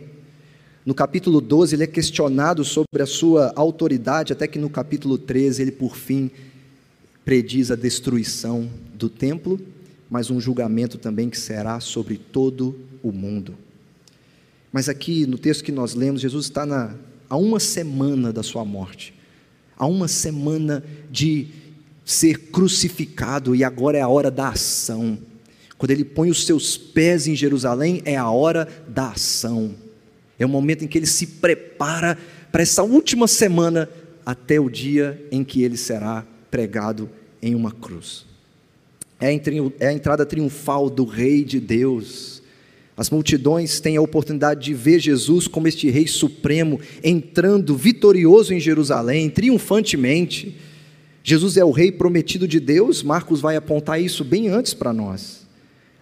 No 0.87 0.95
capítulo 0.95 1.41
12 1.41 1.75
ele 1.75 1.83
é 1.83 1.87
questionado 1.89 2.65
sobre 2.65 3.03
a 3.03 3.07
sua 3.07 3.53
autoridade, 3.57 4.33
até 4.33 4.47
que 4.47 4.61
no 4.61 4.71
capítulo 4.71 5.19
13 5.19 5.61
ele 5.61 5.73
por 5.73 5.97
fim 5.97 6.31
prediz 7.25 7.73
a 7.73 7.75
destruição 7.75 8.71
do 8.95 9.09
templo, 9.09 9.61
mas 10.09 10.31
um 10.31 10.41
julgamento 10.41 10.99
também 10.99 11.29
que 11.29 11.37
será 11.37 11.81
sobre 11.81 12.17
todo 12.17 12.79
o 13.03 13.11
mundo. 13.11 13.57
Mas 14.73 14.89
aqui 14.89 15.27
no 15.27 15.37
texto 15.37 15.65
que 15.65 15.73
nós 15.73 15.97
lemos, 15.97 16.21
Jesus 16.21 16.45
está 16.45 16.65
na, 16.65 16.95
a 17.29 17.37
uma 17.37 17.61
semana 17.61 18.33
da 18.33 18.43
sua 18.43 18.65
morte, 18.65 19.15
a 19.77 19.87
uma 19.87 20.09
semana 20.09 20.85
de 21.11 21.49
ser 22.05 22.51
crucificado, 22.51 23.55
e 23.55 23.63
agora 23.63 23.99
é 23.99 24.01
a 24.01 24.09
hora 24.09 24.31
da 24.31 24.49
ação. 24.49 25.19
Quando 25.77 25.91
ele 25.91 26.05
põe 26.05 26.31
os 26.31 26.45
seus 26.45 26.77
pés 26.77 27.27
em 27.27 27.37
Jerusalém, 27.37 28.03
é 28.05 28.17
a 28.17 28.31
hora 28.31 28.67
da 28.89 29.11
ação. 29.11 29.75
É 30.39 30.47
o 30.47 30.49
momento 30.49 30.85
em 30.85 30.89
que 30.89 30.99
ele 30.99 31.07
se 31.07 31.27
prepara 31.27 32.19
para 32.51 32.63
essa 32.63 32.83
última 32.83 33.29
semana, 33.29 33.89
até 34.25 34.59
o 34.59 34.69
dia 34.69 35.23
em 35.31 35.45
que 35.45 35.63
ele 35.63 35.77
será 35.77 36.27
pregado 36.51 37.09
em 37.41 37.55
uma 37.55 37.73
cruz. 37.73 38.27
É 39.21 39.29
a 39.29 39.33
é 39.81 39.93
entrada 39.93 40.25
triunfal 40.25 40.89
do 40.89 41.05
Rei 41.05 41.45
de 41.45 41.61
Deus 41.61 42.38
as 42.99 43.11
multidões 43.11 43.79
têm 43.79 43.97
a 43.97 44.03
oportunidade 44.03 44.61
de 44.65 44.75
ver 44.75 44.99
Jesus 44.99 45.47
como 45.47 45.69
este 45.69 45.89
Rei 45.89 46.09
Supremo 46.09 46.81
entrando 47.05 47.77
vitorioso 47.77 48.53
em 48.53 48.59
Jerusalém, 48.59 49.31
triunfantemente. 49.31 50.57
Jesus 51.23 51.57
é 51.57 51.65
o 51.65 51.71
Rei 51.71 51.93
prometido 51.93 52.49
de 52.49 52.59
Deus, 52.59 53.05
Marcos 53.05 53.41
vai 53.41 53.55
apontar 53.55 54.03
isso 54.03 54.25
bem 54.25 54.49
antes 54.49 54.75
para 54.75 54.93
nós. 54.93 55.47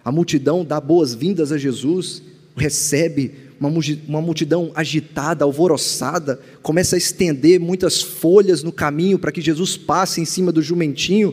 A 0.03 0.11
multidão 0.11 0.65
dá 0.65 0.81
boas-vindas 0.81 1.51
a 1.51 1.57
Jesus, 1.57 2.23
recebe 2.55 3.31
uma 3.59 4.21
multidão 4.21 4.71
agitada, 4.73 5.45
alvoroçada, 5.45 6.39
começa 6.63 6.95
a 6.95 6.97
estender 6.97 7.59
muitas 7.59 8.01
folhas 8.01 8.63
no 8.63 8.71
caminho 8.71 9.19
para 9.19 9.31
que 9.31 9.41
Jesus 9.41 9.77
passe 9.77 10.19
em 10.19 10.25
cima 10.25 10.51
do 10.51 10.63
jumentinho 10.63 11.31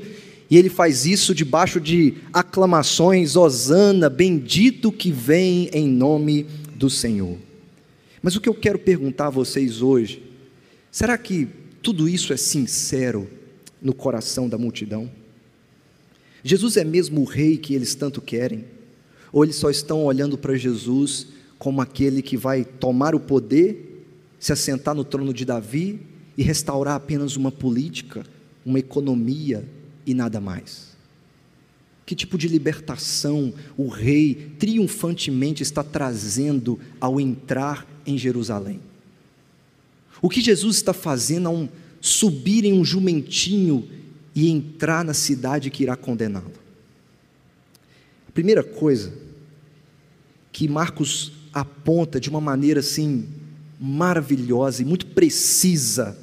e 0.50 0.56
ele 0.56 0.68
faz 0.68 1.06
isso 1.06 1.34
debaixo 1.34 1.80
de 1.80 2.14
aclamações: 2.32 3.36
Hosana, 3.36 4.10
bendito 4.10 4.92
que 4.92 5.10
vem 5.10 5.68
em 5.72 5.88
nome 5.88 6.46
do 6.76 6.90
Senhor. 6.90 7.38
Mas 8.22 8.36
o 8.36 8.40
que 8.40 8.48
eu 8.48 8.54
quero 8.54 8.78
perguntar 8.78 9.26
a 9.26 9.30
vocês 9.30 9.82
hoje, 9.82 10.22
será 10.90 11.16
que 11.16 11.48
tudo 11.82 12.08
isso 12.08 12.32
é 12.32 12.36
sincero 12.36 13.28
no 13.80 13.94
coração 13.94 14.48
da 14.48 14.56
multidão? 14.56 15.10
Jesus 16.42 16.76
é 16.76 16.84
mesmo 16.84 17.22
o 17.22 17.24
rei 17.24 17.56
que 17.56 17.74
eles 17.74 17.94
tanto 17.94 18.20
querem? 18.20 18.64
Ou 19.32 19.44
eles 19.44 19.56
só 19.56 19.70
estão 19.70 20.04
olhando 20.04 20.38
para 20.38 20.56
Jesus 20.56 21.26
como 21.58 21.80
aquele 21.80 22.20
que 22.20 22.36
vai 22.36 22.64
tomar 22.64 23.14
o 23.14 23.20
poder, 23.20 24.06
se 24.38 24.52
assentar 24.52 24.94
no 24.94 25.04
trono 25.04 25.32
de 25.32 25.44
Davi 25.44 26.00
e 26.36 26.42
restaurar 26.42 26.96
apenas 26.96 27.36
uma 27.36 27.50
política, 27.50 28.24
uma 28.64 28.78
economia 28.78 29.64
e 30.06 30.14
nada 30.14 30.40
mais? 30.40 30.94
Que 32.06 32.14
tipo 32.14 32.36
de 32.36 32.48
libertação 32.48 33.52
o 33.76 33.88
rei 33.88 34.52
triunfantemente 34.58 35.62
está 35.62 35.82
trazendo 35.82 36.78
ao 37.00 37.20
entrar 37.20 37.86
em 38.06 38.18
Jerusalém? 38.18 38.80
O 40.20 40.28
que 40.28 40.40
Jesus 40.40 40.76
está 40.76 40.92
fazendo 40.92 41.48
ao 41.48 41.68
subir 42.00 42.64
em 42.64 42.74
um 42.74 42.84
jumentinho 42.84 43.88
e 44.34 44.50
entrar 44.50 45.04
na 45.04 45.14
cidade 45.14 45.70
que 45.70 45.82
irá 45.82 45.96
condená-lo. 45.96 46.52
A 48.28 48.32
primeira 48.32 48.62
coisa 48.62 49.12
que 50.52 50.68
Marcos 50.68 51.32
aponta 51.52 52.20
de 52.20 52.28
uma 52.28 52.40
maneira 52.40 52.80
assim 52.80 53.26
maravilhosa 53.80 54.82
e 54.82 54.84
muito 54.84 55.06
precisa 55.06 56.18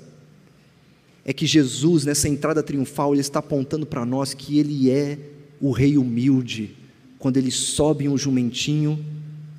é 1.23 1.31
que 1.31 1.45
Jesus, 1.45 2.05
nessa 2.05 2.27
entrada 2.27 2.63
triunfal, 2.63 3.13
ele 3.13 3.21
está 3.21 3.39
apontando 3.39 3.85
para 3.85 4.05
nós 4.05 4.33
que 4.33 4.57
ele 4.57 4.89
é 4.89 5.17
o 5.59 5.71
rei 5.71 5.97
humilde, 5.97 6.75
quando 7.19 7.37
ele 7.37 7.51
sobe 7.51 8.09
um 8.09 8.17
jumentinho 8.17 9.03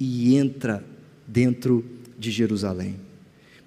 e 0.01 0.35
entra 0.37 0.85
dentro 1.27 1.85
de 2.19 2.31
Jerusalém. 2.31 2.97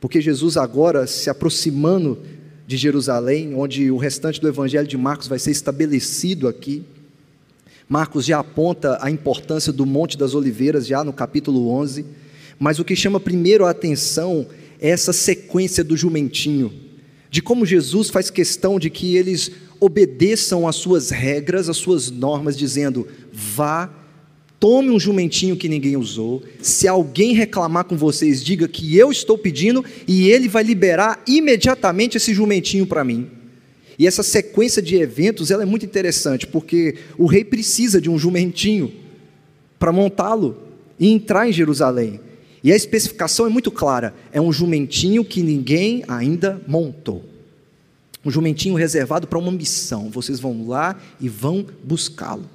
Porque 0.01 0.19
Jesus 0.19 0.57
agora 0.57 1.07
se 1.07 1.29
aproximando 1.29 2.19
de 2.67 2.77
Jerusalém, 2.77 3.53
onde 3.55 3.89
o 3.89 3.97
restante 3.97 4.41
do 4.41 4.47
Evangelho 4.47 4.87
de 4.87 4.97
Marcos 4.97 5.27
vai 5.27 5.39
ser 5.39 5.51
estabelecido 5.51 6.47
aqui. 6.47 6.83
Marcos 7.87 8.25
já 8.25 8.39
aponta 8.39 8.97
a 9.01 9.09
importância 9.09 9.71
do 9.71 9.85
Monte 9.85 10.17
das 10.17 10.33
Oliveiras, 10.33 10.87
já 10.87 11.03
no 11.03 11.13
capítulo 11.13 11.69
11, 11.69 12.05
mas 12.59 12.79
o 12.79 12.83
que 12.83 12.95
chama 12.95 13.19
primeiro 13.19 13.65
a 13.65 13.69
atenção 13.69 14.47
é 14.79 14.89
essa 14.89 15.13
sequência 15.13 15.83
do 15.83 15.95
jumentinho, 15.95 16.73
de 17.35 17.41
como 17.41 17.65
Jesus 17.65 18.09
faz 18.09 18.29
questão 18.29 18.79
de 18.79 18.89
que 18.89 19.17
eles 19.17 19.51
obedeçam 19.77 20.65
às 20.65 20.77
suas 20.77 21.09
regras, 21.09 21.67
às 21.67 21.75
suas 21.75 22.09
normas, 22.09 22.57
dizendo: 22.57 23.05
vá 23.29 23.93
Tome 24.57 24.89
um 24.89 24.97
jumentinho 24.97 25.57
que 25.57 25.67
ninguém 25.67 25.97
usou. 25.97 26.41
Se 26.61 26.87
alguém 26.87 27.33
reclamar 27.33 27.83
com 27.83 27.97
vocês, 27.97 28.41
diga 28.41 28.69
que 28.69 28.95
eu 28.95 29.11
estou 29.11 29.37
pedindo 29.37 29.83
e 30.07 30.29
ele 30.29 30.47
vai 30.47 30.63
liberar 30.63 31.21
imediatamente 31.27 32.15
esse 32.15 32.33
jumentinho 32.33 32.87
para 32.87 33.03
mim. 33.03 33.27
E 33.99 34.07
essa 34.07 34.23
sequência 34.23 34.81
de 34.81 34.95
eventos 34.95 35.51
ela 35.51 35.63
é 35.63 35.65
muito 35.65 35.85
interessante, 35.85 36.47
porque 36.47 36.95
o 37.17 37.25
rei 37.25 37.43
precisa 37.43 37.99
de 37.99 38.09
um 38.09 38.17
jumentinho 38.17 38.93
para 39.77 39.91
montá-lo 39.91 40.57
e 40.97 41.09
entrar 41.09 41.49
em 41.49 41.51
Jerusalém. 41.51 42.21
E 42.65 42.73
a 42.73 42.75
especificação 42.75 43.45
é 43.45 43.49
muito 43.49 43.71
clara: 43.71 44.13
é 44.33 44.41
um 44.41 44.51
jumentinho 44.51 45.23
que 45.23 45.41
ninguém 45.41 46.03
ainda 46.05 46.61
montou. 46.67 47.23
Um 48.25 48.29
jumentinho 48.29 48.75
reservado 48.75 49.25
para 49.25 49.39
uma 49.39 49.53
missão. 49.53 50.09
Vocês 50.09 50.41
vão 50.41 50.67
lá 50.67 50.99
e 51.21 51.29
vão 51.29 51.65
buscá-lo 51.81 52.49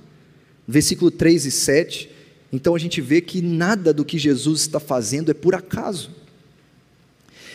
versículo 0.71 1.11
3 1.11 1.47
e 1.47 1.51
7, 1.51 2.11
então 2.53 2.75
a 2.75 2.79
gente 2.79 3.01
vê 3.01 3.21
que 3.21 3.43
nada 3.43 3.93
do 3.93 4.05
que 4.05 4.19
Jesus 4.19 4.61
está 4.61 4.79
fazendo 4.79 5.31
é 5.31 5.35
por 5.35 5.55
acaso. 5.55 6.11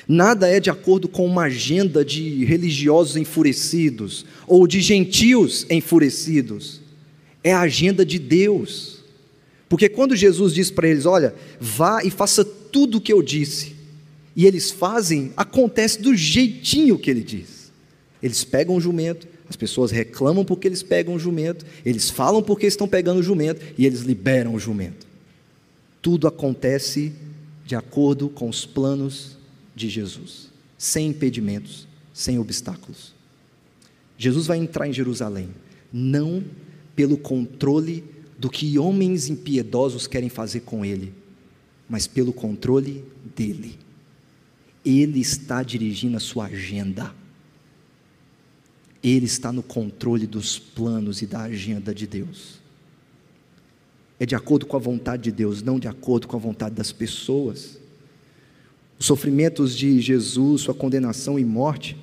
Nada 0.07 0.47
é 0.47 0.59
de 0.59 0.69
acordo 0.69 1.07
com 1.07 1.25
uma 1.25 1.43
agenda 1.43 2.05
de 2.05 2.45
religiosos 2.45 3.15
enfurecidos 3.15 4.25
ou 4.45 4.67
de 4.67 4.79
gentios 4.79 5.65
enfurecidos. 5.69 6.81
É 7.43 7.53
a 7.53 7.61
agenda 7.61 8.05
de 8.05 8.19
Deus. 8.19 8.94
Porque 9.67 9.89
quando 9.89 10.15
Jesus 10.15 10.53
diz 10.53 10.69
para 10.69 10.87
eles: 10.87 11.05
Olha, 11.05 11.33
vá 11.59 12.03
e 12.03 12.09
faça 12.09 12.43
tudo 12.45 12.97
o 12.97 13.01
que 13.01 13.11
eu 13.11 13.21
disse, 13.21 13.75
e 14.35 14.45
eles 14.45 14.69
fazem, 14.69 15.31
acontece 15.35 16.01
do 16.01 16.15
jeitinho 16.15 16.99
que 16.99 17.09
ele 17.09 17.23
diz. 17.23 17.71
Eles 18.21 18.43
pegam 18.43 18.75
o 18.75 18.81
jumento, 18.81 19.27
as 19.49 19.55
pessoas 19.55 19.91
reclamam 19.91 20.43
porque 20.43 20.67
eles 20.67 20.83
pegam 20.83 21.15
o 21.15 21.19
jumento, 21.19 21.65
eles 21.85 22.09
falam 22.09 22.41
porque 22.41 22.65
estão 22.65 22.87
pegando 22.87 23.19
o 23.19 23.23
jumento 23.23 23.61
e 23.77 23.85
eles 23.85 24.01
liberam 24.01 24.53
o 24.53 24.59
jumento. 24.59 25.05
Tudo 26.01 26.27
acontece 26.27 27.13
de 27.65 27.75
acordo 27.75 28.29
com 28.29 28.49
os 28.49 28.65
planos 28.65 29.37
de 29.75 29.89
Jesus, 29.89 30.49
sem 30.77 31.07
impedimentos, 31.07 31.87
sem 32.13 32.37
obstáculos. 32.39 33.13
Jesus 34.17 34.47
vai 34.47 34.57
entrar 34.57 34.87
em 34.87 34.93
Jerusalém, 34.93 35.49
não 35.91 36.43
pelo 36.95 37.17
controle 37.17 38.03
do 38.45 38.49
que 38.51 38.77
homens 38.77 39.27
impiedosos 39.27 40.05
querem 40.05 40.29
fazer 40.29 40.59
com 40.59 40.85
ele, 40.85 41.11
mas 41.89 42.05
pelo 42.05 42.31
controle 42.31 43.03
dele. 43.35 43.75
Ele 44.85 45.19
está 45.19 45.63
dirigindo 45.63 46.15
a 46.15 46.19
sua 46.19 46.45
agenda. 46.45 47.11
Ele 49.01 49.25
está 49.25 49.51
no 49.51 49.63
controle 49.63 50.27
dos 50.27 50.59
planos 50.59 51.23
e 51.23 51.25
da 51.25 51.41
agenda 51.41 51.91
de 51.91 52.05
Deus. 52.05 52.59
É 54.19 54.27
de 54.27 54.35
acordo 54.35 54.67
com 54.67 54.77
a 54.77 54.79
vontade 54.79 55.23
de 55.23 55.31
Deus, 55.31 55.63
não 55.63 55.79
de 55.79 55.87
acordo 55.87 56.27
com 56.27 56.37
a 56.37 56.39
vontade 56.39 56.75
das 56.75 56.91
pessoas. 56.91 57.79
Os 58.99 59.07
sofrimentos 59.07 59.75
de 59.75 59.99
Jesus, 59.99 60.61
sua 60.61 60.75
condenação 60.75 61.39
e 61.39 61.43
morte, 61.43 61.97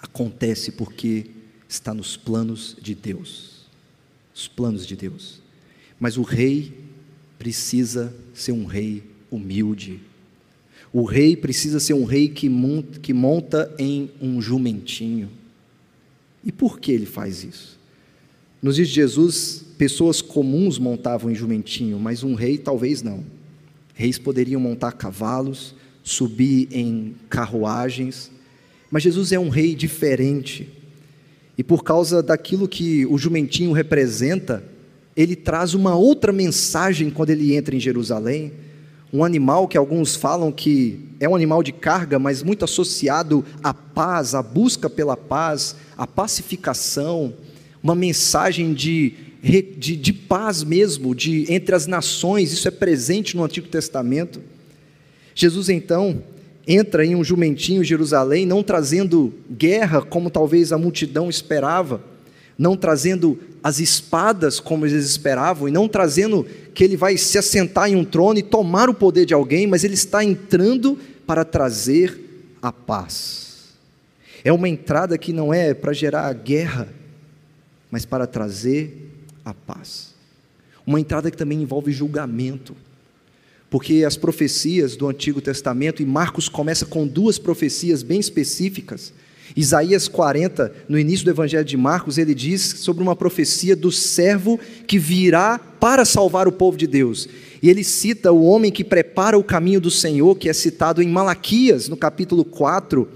acontece 0.00 0.72
porque 0.72 1.26
está 1.68 1.92
nos 1.92 2.16
planos 2.16 2.74
de 2.80 2.94
Deus. 2.94 3.66
Os 4.34 4.48
planos 4.48 4.86
de 4.86 4.96
Deus. 4.96 5.46
Mas 5.98 6.16
o 6.16 6.22
rei 6.22 6.72
precisa 7.38 8.14
ser 8.32 8.52
um 8.52 8.64
rei 8.64 9.02
humilde. 9.30 10.00
O 10.92 11.04
rei 11.04 11.36
precisa 11.36 11.78
ser 11.80 11.94
um 11.94 12.04
rei 12.04 12.28
que 12.28 12.48
monta, 12.48 12.98
que 13.00 13.12
monta 13.12 13.74
em 13.78 14.10
um 14.20 14.40
jumentinho. 14.40 15.30
E 16.44 16.50
por 16.50 16.80
que 16.80 16.92
ele 16.92 17.06
faz 17.06 17.44
isso? 17.44 17.78
Nos 18.62 18.76
de 18.76 18.84
Jesus, 18.84 19.64
pessoas 19.76 20.20
comuns 20.20 20.78
montavam 20.78 21.30
em 21.30 21.34
jumentinho, 21.34 21.98
mas 21.98 22.24
um 22.24 22.34
rei 22.34 22.58
talvez 22.58 23.02
não. 23.02 23.24
Reis 23.94 24.18
poderiam 24.18 24.60
montar 24.60 24.92
cavalos, 24.92 25.74
subir 26.02 26.68
em 26.72 27.14
carruagens, 27.28 28.30
mas 28.90 29.02
Jesus 29.02 29.32
é 29.32 29.38
um 29.38 29.48
rei 29.48 29.74
diferente. 29.74 30.68
E 31.56 31.62
por 31.62 31.84
causa 31.84 32.22
daquilo 32.22 32.68
que 32.68 33.04
o 33.06 33.18
jumentinho 33.18 33.72
representa, 33.72 34.64
ele 35.18 35.34
traz 35.34 35.74
uma 35.74 35.96
outra 35.96 36.32
mensagem 36.32 37.10
quando 37.10 37.30
ele 37.30 37.56
entra 37.56 37.74
em 37.74 37.80
Jerusalém. 37.80 38.52
Um 39.12 39.24
animal 39.24 39.66
que 39.66 39.76
alguns 39.76 40.14
falam 40.14 40.52
que 40.52 41.00
é 41.18 41.28
um 41.28 41.34
animal 41.34 41.60
de 41.60 41.72
carga, 41.72 42.20
mas 42.20 42.40
muito 42.40 42.64
associado 42.64 43.44
à 43.60 43.74
paz, 43.74 44.32
à 44.36 44.40
busca 44.44 44.88
pela 44.88 45.16
paz, 45.16 45.74
à 45.96 46.06
pacificação, 46.06 47.34
uma 47.82 47.96
mensagem 47.96 48.72
de, 48.72 49.12
de, 49.42 49.96
de 49.96 50.12
paz 50.12 50.62
mesmo, 50.62 51.16
de 51.16 51.52
entre 51.52 51.74
as 51.74 51.88
nações, 51.88 52.52
isso 52.52 52.68
é 52.68 52.70
presente 52.70 53.36
no 53.36 53.42
Antigo 53.42 53.66
Testamento. 53.66 54.40
Jesus 55.34 55.68
então 55.68 56.22
entra 56.64 57.04
em 57.04 57.16
um 57.16 57.24
jumentinho 57.24 57.82
em 57.82 57.84
Jerusalém, 57.84 58.46
não 58.46 58.62
trazendo 58.62 59.34
guerra 59.50 60.00
como 60.00 60.30
talvez 60.30 60.70
a 60.70 60.78
multidão 60.78 61.28
esperava, 61.28 62.00
não 62.56 62.76
trazendo 62.76 63.38
as 63.68 63.78
espadas 63.80 64.58
como 64.58 64.86
eles 64.86 65.04
esperavam, 65.04 65.68
e 65.68 65.70
não 65.70 65.86
trazendo 65.86 66.46
que 66.72 66.82
ele 66.82 66.96
vai 66.96 67.18
se 67.18 67.36
assentar 67.36 67.90
em 67.90 67.96
um 67.96 68.04
trono 68.04 68.38
e 68.38 68.42
tomar 68.42 68.88
o 68.88 68.94
poder 68.94 69.26
de 69.26 69.34
alguém, 69.34 69.66
mas 69.66 69.84
ele 69.84 69.92
está 69.92 70.24
entrando 70.24 70.98
para 71.26 71.44
trazer 71.44 72.56
a 72.62 72.72
paz. 72.72 73.74
É 74.42 74.50
uma 74.50 74.68
entrada 74.68 75.18
que 75.18 75.34
não 75.34 75.52
é 75.52 75.74
para 75.74 75.92
gerar 75.92 76.32
guerra, 76.32 76.88
mas 77.90 78.06
para 78.06 78.26
trazer 78.26 79.10
a 79.44 79.52
paz. 79.52 80.14
Uma 80.86 80.98
entrada 80.98 81.30
que 81.30 81.36
também 81.36 81.60
envolve 81.60 81.92
julgamento, 81.92 82.74
porque 83.68 84.02
as 84.02 84.16
profecias 84.16 84.96
do 84.96 85.06
Antigo 85.08 85.42
Testamento, 85.42 86.02
e 86.02 86.06
Marcos 86.06 86.48
começa 86.48 86.86
com 86.86 87.06
duas 87.06 87.38
profecias 87.38 88.02
bem 88.02 88.18
específicas, 88.18 89.12
Isaías 89.56 90.08
40, 90.08 90.72
no 90.88 90.98
início 90.98 91.24
do 91.24 91.30
Evangelho 91.30 91.64
de 91.64 91.76
Marcos, 91.76 92.18
ele 92.18 92.34
diz 92.34 92.62
sobre 92.62 93.02
uma 93.02 93.16
profecia 93.16 93.74
do 93.74 93.90
servo 93.90 94.58
que 94.86 94.98
virá 94.98 95.58
para 95.58 96.04
salvar 96.04 96.46
o 96.46 96.52
povo 96.52 96.76
de 96.76 96.86
Deus. 96.86 97.28
E 97.62 97.68
ele 97.68 97.82
cita 97.82 98.30
o 98.32 98.44
homem 98.44 98.70
que 98.70 98.84
prepara 98.84 99.38
o 99.38 99.44
caminho 99.44 99.80
do 99.80 99.90
Senhor, 99.90 100.36
que 100.36 100.48
é 100.48 100.52
citado 100.52 101.02
em 101.02 101.08
Malaquias, 101.08 101.88
no 101.88 101.96
capítulo 101.96 102.44
4. 102.44 103.08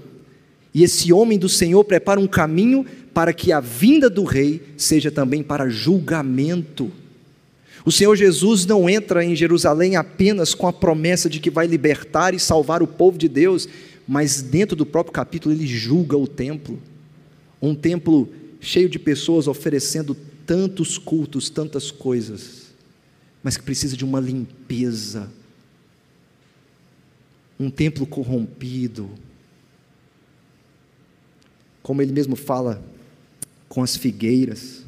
E 0.73 0.83
esse 0.83 1.13
homem 1.13 1.37
do 1.37 1.47
Senhor 1.47 1.83
prepara 1.83 2.19
um 2.19 2.27
caminho 2.27 2.85
para 3.13 3.31
que 3.31 3.51
a 3.51 3.59
vinda 3.59 4.09
do 4.09 4.23
rei 4.23 4.61
seja 4.75 5.11
também 5.11 5.43
para 5.43 5.69
julgamento. 5.69 6.91
O 7.85 7.91
Senhor 7.91 8.15
Jesus 8.15 8.65
não 8.65 8.89
entra 8.89 9.23
em 9.23 9.35
Jerusalém 9.35 9.95
apenas 9.95 10.55
com 10.55 10.67
a 10.67 10.73
promessa 10.73 11.29
de 11.29 11.39
que 11.39 11.49
vai 11.49 11.67
libertar 11.67 12.33
e 12.33 12.39
salvar 12.39 12.81
o 12.81 12.87
povo 12.87 13.17
de 13.17 13.27
Deus, 13.27 13.67
mas 14.07 14.41
dentro 14.41 14.75
do 14.75 14.85
próprio 14.85 15.13
capítulo 15.13 15.53
ele 15.53 15.65
julga 15.65 16.17
o 16.17 16.27
templo. 16.27 16.81
Um 17.61 17.73
templo 17.73 18.29
cheio 18.59 18.89
de 18.89 18.99
pessoas 18.99 19.47
oferecendo 19.47 20.15
tantos 20.45 20.97
cultos, 20.97 21.49
tantas 21.49 21.91
coisas, 21.91 22.73
mas 23.41 23.57
que 23.57 23.63
precisa 23.63 23.95
de 23.95 24.03
uma 24.03 24.19
limpeza. 24.19 25.31
Um 27.59 27.69
templo 27.69 28.05
corrompido. 28.05 29.09
Como 31.81 32.01
ele 32.01 32.11
mesmo 32.11 32.35
fala 32.35 32.83
com 33.69 33.81
as 33.81 33.95
figueiras, 33.95 34.83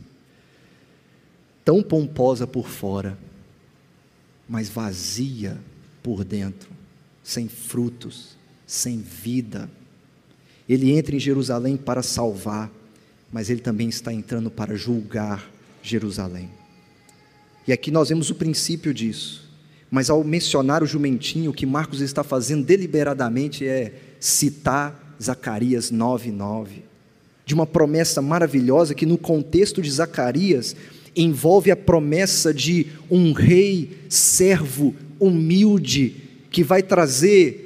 tão 1.63 1.81
pomposa 1.81 2.45
por 2.45 2.67
fora, 2.67 3.17
mas 4.47 4.69
vazia 4.69 5.57
por 6.03 6.23
dentro, 6.23 6.69
sem 7.23 7.47
frutos, 7.47 8.37
sem 8.65 8.99
vida. 8.99 9.69
Ele 10.67 10.91
entra 10.91 11.15
em 11.15 11.19
Jerusalém 11.19 11.77
para 11.77 12.01
salvar, 12.01 12.71
mas 13.31 13.49
ele 13.49 13.61
também 13.61 13.89
está 13.89 14.11
entrando 14.11 14.49
para 14.49 14.75
julgar 14.75 15.49
Jerusalém. 15.81 16.49
E 17.67 17.73
aqui 17.73 17.91
nós 17.91 18.09
vemos 18.09 18.29
o 18.29 18.35
princípio 18.35 18.93
disso. 18.93 19.45
Mas 19.89 20.09
ao 20.09 20.23
mencionar 20.23 20.83
o 20.83 20.87
jumentinho, 20.87 21.51
o 21.51 21.53
que 21.53 21.65
Marcos 21.65 22.01
está 22.01 22.23
fazendo 22.23 22.65
deliberadamente 22.65 23.67
é 23.67 23.93
citar 24.19 25.15
Zacarias 25.21 25.91
9:9, 25.91 26.83
de 27.45 27.53
uma 27.53 27.65
promessa 27.65 28.21
maravilhosa 28.21 28.95
que 28.95 29.05
no 29.05 29.17
contexto 29.17 29.81
de 29.81 29.91
Zacarias 29.91 30.75
envolve 31.15 31.71
a 31.71 31.75
promessa 31.75 32.53
de 32.53 32.87
um 33.09 33.31
rei 33.31 33.97
servo 34.09 34.93
humilde 35.19 36.15
que 36.51 36.63
vai 36.63 36.83
trazer 36.83 37.64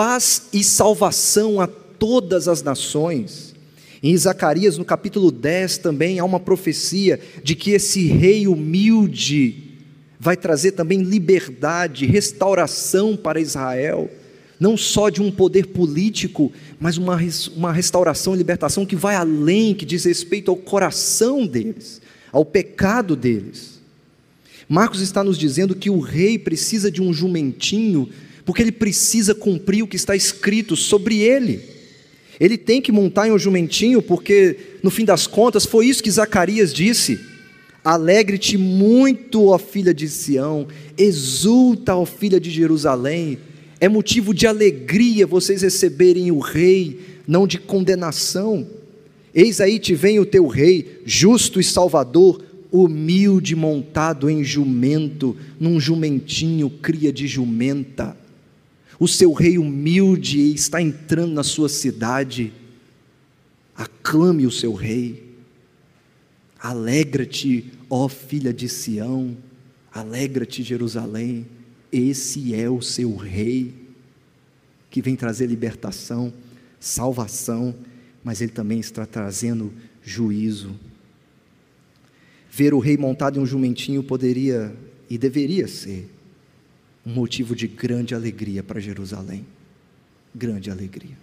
paz 0.00 0.48
e 0.50 0.64
salvação 0.64 1.60
a 1.60 1.66
todas 1.66 2.48
as 2.48 2.62
nações. 2.62 3.54
Em 4.02 4.16
Zacarias, 4.16 4.78
no 4.78 4.84
capítulo 4.86 5.30
10, 5.30 5.76
também 5.76 6.18
há 6.18 6.24
uma 6.24 6.40
profecia 6.40 7.20
de 7.44 7.54
que 7.54 7.72
esse 7.72 8.06
rei 8.06 8.48
humilde 8.48 9.74
vai 10.18 10.38
trazer 10.38 10.72
também 10.72 11.02
liberdade, 11.02 12.06
restauração 12.06 13.14
para 13.14 13.42
Israel, 13.42 14.10
não 14.58 14.74
só 14.74 15.10
de 15.10 15.20
um 15.20 15.30
poder 15.30 15.66
político, 15.66 16.50
mas 16.80 16.96
uma, 16.96 17.18
uma 17.54 17.70
restauração 17.70 18.34
e 18.34 18.38
libertação 18.38 18.86
que 18.86 18.96
vai 18.96 19.16
além, 19.16 19.74
que 19.74 19.84
diz 19.84 20.04
respeito 20.04 20.50
ao 20.50 20.56
coração 20.56 21.46
deles, 21.46 22.00
ao 22.32 22.46
pecado 22.46 23.14
deles. 23.14 23.82
Marcos 24.66 25.02
está 25.02 25.22
nos 25.22 25.36
dizendo 25.36 25.74
que 25.74 25.90
o 25.90 26.00
rei 26.00 26.38
precisa 26.38 26.90
de 26.90 27.02
um 27.02 27.12
jumentinho, 27.12 28.08
porque 28.44 28.62
ele 28.62 28.72
precisa 28.72 29.34
cumprir 29.34 29.82
o 29.82 29.86
que 29.86 29.96
está 29.96 30.16
escrito 30.16 30.76
sobre 30.76 31.18
ele. 31.18 31.60
Ele 32.38 32.56
tem 32.56 32.80
que 32.80 32.90
montar 32.90 33.28
em 33.28 33.32
um 33.32 33.38
jumentinho, 33.38 34.00
porque 34.00 34.56
no 34.82 34.90
fim 34.90 35.04
das 35.04 35.26
contas 35.26 35.66
foi 35.66 35.86
isso 35.86 36.02
que 36.02 36.10
Zacarias 36.10 36.72
disse. 36.72 37.20
Alegre-te 37.84 38.56
muito, 38.56 39.48
ó 39.48 39.58
filha 39.58 39.92
de 39.92 40.08
Sião, 40.08 40.66
exulta, 40.96 41.94
ó 41.94 42.06
filha 42.06 42.40
de 42.40 42.50
Jerusalém. 42.50 43.38
É 43.78 43.88
motivo 43.88 44.32
de 44.32 44.46
alegria 44.46 45.26
vocês 45.26 45.60
receberem 45.62 46.30
o 46.30 46.38
rei, 46.38 46.98
não 47.26 47.46
de 47.46 47.58
condenação. 47.58 48.66
Eis 49.34 49.60
aí 49.60 49.78
te 49.78 49.94
vem 49.94 50.18
o 50.18 50.26
teu 50.26 50.46
rei, 50.46 51.00
justo 51.04 51.60
e 51.60 51.64
salvador, 51.64 52.42
humilde, 52.72 53.54
montado 53.54 54.30
em 54.30 54.42
jumento, 54.42 55.36
num 55.58 55.78
jumentinho, 55.78 56.70
cria 56.70 57.12
de 57.12 57.26
jumenta 57.26 58.19
o 59.00 59.08
seu 59.08 59.32
rei 59.32 59.56
humilde 59.56 60.52
está 60.52 60.80
entrando 60.80 61.32
na 61.32 61.42
sua 61.42 61.70
cidade, 61.70 62.52
aclame 63.74 64.46
o 64.46 64.50
seu 64.50 64.74
rei, 64.74 65.36
alegra-te, 66.60 67.72
ó 67.88 68.10
filha 68.10 68.52
de 68.52 68.68
Sião, 68.68 69.34
alegra-te, 69.90 70.62
Jerusalém, 70.62 71.46
esse 71.90 72.54
é 72.54 72.68
o 72.68 72.82
seu 72.82 73.16
rei, 73.16 73.72
que 74.90 75.00
vem 75.00 75.16
trazer 75.16 75.46
libertação, 75.46 76.30
salvação, 76.78 77.74
mas 78.22 78.42
ele 78.42 78.52
também 78.52 78.80
está 78.80 79.06
trazendo 79.06 79.72
juízo. 80.02 80.78
Ver 82.50 82.74
o 82.74 82.78
rei 82.78 82.98
montado 82.98 83.38
em 83.38 83.42
um 83.42 83.46
jumentinho 83.46 84.02
poderia 84.02 84.76
e 85.08 85.16
deveria 85.16 85.66
ser 85.66 86.06
um 87.04 87.12
motivo 87.12 87.54
de 87.54 87.66
grande 87.66 88.14
alegria 88.14 88.62
para 88.62 88.80
Jerusalém. 88.80 89.46
Grande 90.34 90.70
alegria. 90.70 91.16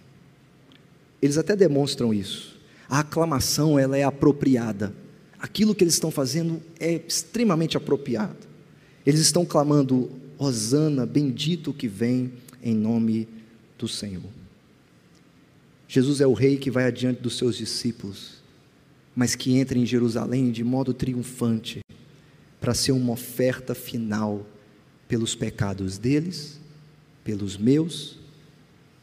Eles 1.20 1.38
até 1.38 1.56
demonstram 1.56 2.12
isso. 2.12 2.58
A 2.88 3.00
aclamação 3.00 3.78
ela 3.78 3.96
é 3.96 4.02
apropriada. 4.02 4.94
Aquilo 5.38 5.74
que 5.74 5.84
eles 5.84 5.94
estão 5.94 6.10
fazendo 6.10 6.60
é 6.80 7.00
extremamente 7.06 7.76
apropriado. 7.76 8.46
Eles 9.06 9.20
estão 9.20 9.44
clamando: 9.44 10.10
Hosana, 10.36 11.06
bendito 11.06 11.72
que 11.72 11.88
vem 11.88 12.32
em 12.62 12.74
nome 12.74 13.28
do 13.78 13.88
Senhor. 13.88 14.38
Jesus 15.86 16.20
é 16.20 16.26
o 16.26 16.34
rei 16.34 16.58
que 16.58 16.70
vai 16.70 16.84
adiante 16.84 17.22
dos 17.22 17.38
seus 17.38 17.56
discípulos, 17.56 18.42
mas 19.16 19.34
que 19.34 19.56
entra 19.56 19.78
em 19.78 19.86
Jerusalém 19.86 20.50
de 20.50 20.62
modo 20.62 20.92
triunfante 20.92 21.80
para 22.60 22.74
ser 22.74 22.92
uma 22.92 23.12
oferta 23.12 23.74
final 23.74 24.44
pelos 25.08 25.34
pecados 25.34 25.96
deles, 25.96 26.60
pelos 27.24 27.56
meus, 27.56 28.18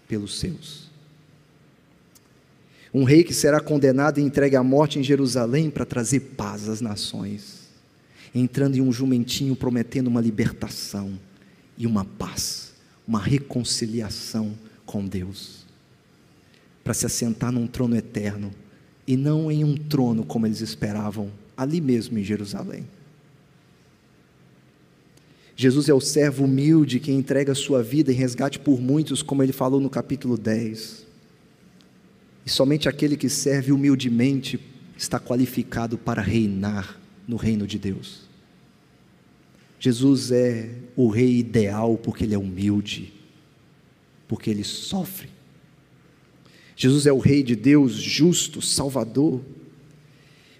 pelos 0.07 0.39
seus. 0.39 0.85
Um 2.93 3.03
rei 3.03 3.23
que 3.23 3.33
será 3.33 3.59
condenado 3.59 4.19
e 4.19 4.23
entregue 4.23 4.55
à 4.55 4.63
morte 4.63 4.99
em 4.99 5.03
Jerusalém 5.03 5.69
para 5.69 5.85
trazer 5.85 6.21
paz 6.37 6.69
às 6.69 6.79
nações, 6.79 7.67
entrando 8.33 8.77
em 8.77 8.81
um 8.81 8.91
jumentinho 8.91 9.55
prometendo 9.55 10.07
uma 10.07 10.21
libertação 10.21 11.19
e 11.77 11.85
uma 11.85 12.05
paz, 12.05 12.73
uma 13.05 13.19
reconciliação 13.19 14.55
com 14.85 15.05
Deus, 15.05 15.65
para 16.83 16.93
se 16.93 17.05
assentar 17.05 17.51
num 17.51 17.67
trono 17.67 17.97
eterno 17.97 18.51
e 19.05 19.17
não 19.17 19.51
em 19.51 19.63
um 19.63 19.75
trono 19.75 20.23
como 20.23 20.45
eles 20.45 20.61
esperavam, 20.61 21.31
ali 21.57 21.81
mesmo 21.81 22.17
em 22.17 22.23
Jerusalém. 22.23 22.85
Jesus 25.55 25.87
é 25.87 25.93
o 25.93 26.01
servo 26.01 26.43
humilde 26.43 26.99
que 26.99 27.11
entrega 27.11 27.53
a 27.53 27.55
sua 27.55 27.81
vida 27.81 28.11
em 28.11 28.15
resgate 28.15 28.59
por 28.59 28.81
muitos, 28.81 29.21
como 29.21 29.41
ele 29.41 29.53
falou 29.53 29.79
no 29.79 29.89
capítulo 29.89 30.37
10. 30.37 31.05
E 32.45 32.49
somente 32.49 32.89
aquele 32.89 33.15
que 33.15 33.29
serve 33.29 33.71
humildemente 33.71 34.59
está 34.97 35.17
qualificado 35.19 35.97
para 35.97 36.21
reinar 36.21 36.99
no 37.25 37.37
reino 37.37 37.65
de 37.65 37.79
Deus. 37.79 38.25
Jesus 39.79 40.31
é 40.31 40.69
o 40.95 41.07
rei 41.07 41.37
ideal 41.37 41.97
porque 41.97 42.25
ele 42.25 42.35
é 42.35 42.37
humilde, 42.37 43.13
porque 44.27 44.49
ele 44.49 44.63
sofre. 44.63 45.29
Jesus 46.75 47.05
é 47.05 47.13
o 47.13 47.19
rei 47.19 47.41
de 47.41 47.55
Deus, 47.55 47.93
justo, 47.93 48.61
salvador. 48.61 49.41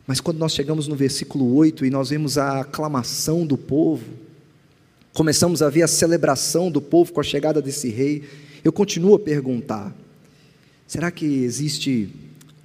Mas 0.08 0.22
quando 0.22 0.38
nós 0.38 0.54
chegamos 0.54 0.88
no 0.88 0.96
versículo 0.96 1.54
8 1.54 1.86
e 1.86 1.90
nós 1.90 2.10
vemos 2.10 2.38
a 2.38 2.62
aclamação 2.62 3.46
do 3.46 3.58
povo, 3.58 4.25
começamos 5.16 5.62
a 5.62 5.70
ver 5.70 5.82
a 5.82 5.88
celebração 5.88 6.70
do 6.70 6.82
povo 6.82 7.14
com 7.14 7.22
a 7.22 7.24
chegada 7.24 7.62
desse 7.62 7.88
rei, 7.90 8.24
eu 8.64 8.72
continuo 8.72 9.16
a 9.16 9.20
perguntar: 9.20 9.96
será 10.86 11.10
que 11.10 11.26
existe 11.26 12.10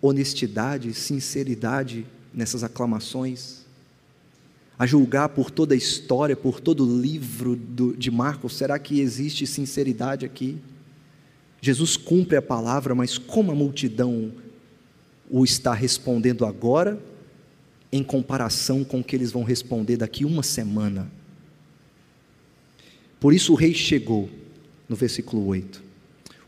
honestidade, 0.03 0.93
sinceridade 0.93 2.05
nessas 2.35 2.65
aclamações? 2.65 3.61
A 4.77 4.85
julgar 4.85 5.29
por 5.29 5.51
toda 5.51 5.75
a 5.75 5.77
história, 5.77 6.35
por 6.35 6.59
todo 6.59 6.85
o 6.85 7.01
livro 7.01 7.55
do, 7.55 7.95
de 7.97 8.11
Marcos, 8.11 8.57
será 8.57 8.79
que 8.79 8.99
existe 8.99 9.47
sinceridade 9.47 10.27
aqui? 10.27 10.57
Jesus 11.61 11.97
cumpre 11.97 12.37
a 12.37 12.43
palavra, 12.43 12.95
mas 12.95 13.17
como 13.17 13.53
a 13.53 13.55
multidão 13.55 14.33
o 15.31 15.45
está 15.45 15.75
respondendo 15.75 16.45
agora, 16.47 16.99
em 17.93 18.03
comparação 18.03 18.83
com 18.83 19.01
o 19.01 19.05
que 19.05 19.15
eles 19.15 19.31
vão 19.31 19.45
responder 19.45 19.99
daqui 19.99 20.25
uma 20.25 20.43
semana? 20.43 21.20
Por 23.21 23.35
isso 23.35 23.53
o 23.53 23.57
rei 23.57 23.75
chegou, 23.75 24.31
no 24.89 24.97
versículo 24.97 25.47
8. 25.47 25.83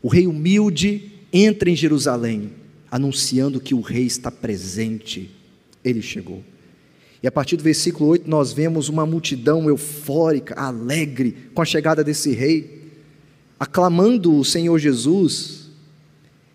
O 0.01 0.07
rei 0.07 0.25
humilde 0.25 1.11
entra 1.31 1.69
em 1.69 1.75
Jerusalém, 1.75 2.51
anunciando 2.91 3.61
que 3.61 3.75
o 3.75 3.81
rei 3.81 4.05
está 4.05 4.31
presente. 4.31 5.29
Ele 5.85 6.01
chegou. 6.01 6.43
E 7.21 7.27
a 7.27 7.31
partir 7.31 7.55
do 7.55 7.63
versículo 7.63 8.09
8 8.09 8.29
nós 8.29 8.51
vemos 8.51 8.89
uma 8.89 9.05
multidão 9.05 9.69
eufórica, 9.69 10.55
alegre 10.55 11.35
com 11.53 11.61
a 11.61 11.65
chegada 11.65 12.03
desse 12.03 12.31
rei, 12.31 12.89
aclamando 13.59 14.35
o 14.35 14.43
Senhor 14.43 14.77
Jesus. 14.77 15.69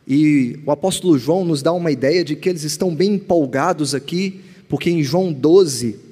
E 0.06 0.58
o 0.66 0.70
apóstolo 0.70 1.18
João 1.18 1.44
nos 1.44 1.62
dá 1.62 1.72
uma 1.72 1.90
ideia 1.90 2.24
de 2.24 2.34
que 2.34 2.48
eles 2.48 2.64
estão 2.64 2.94
bem 2.94 3.14
empolgados 3.14 3.94
aqui, 3.94 4.40
porque 4.68 4.90
em 4.90 5.02
João 5.02 5.32
12, 5.32 6.07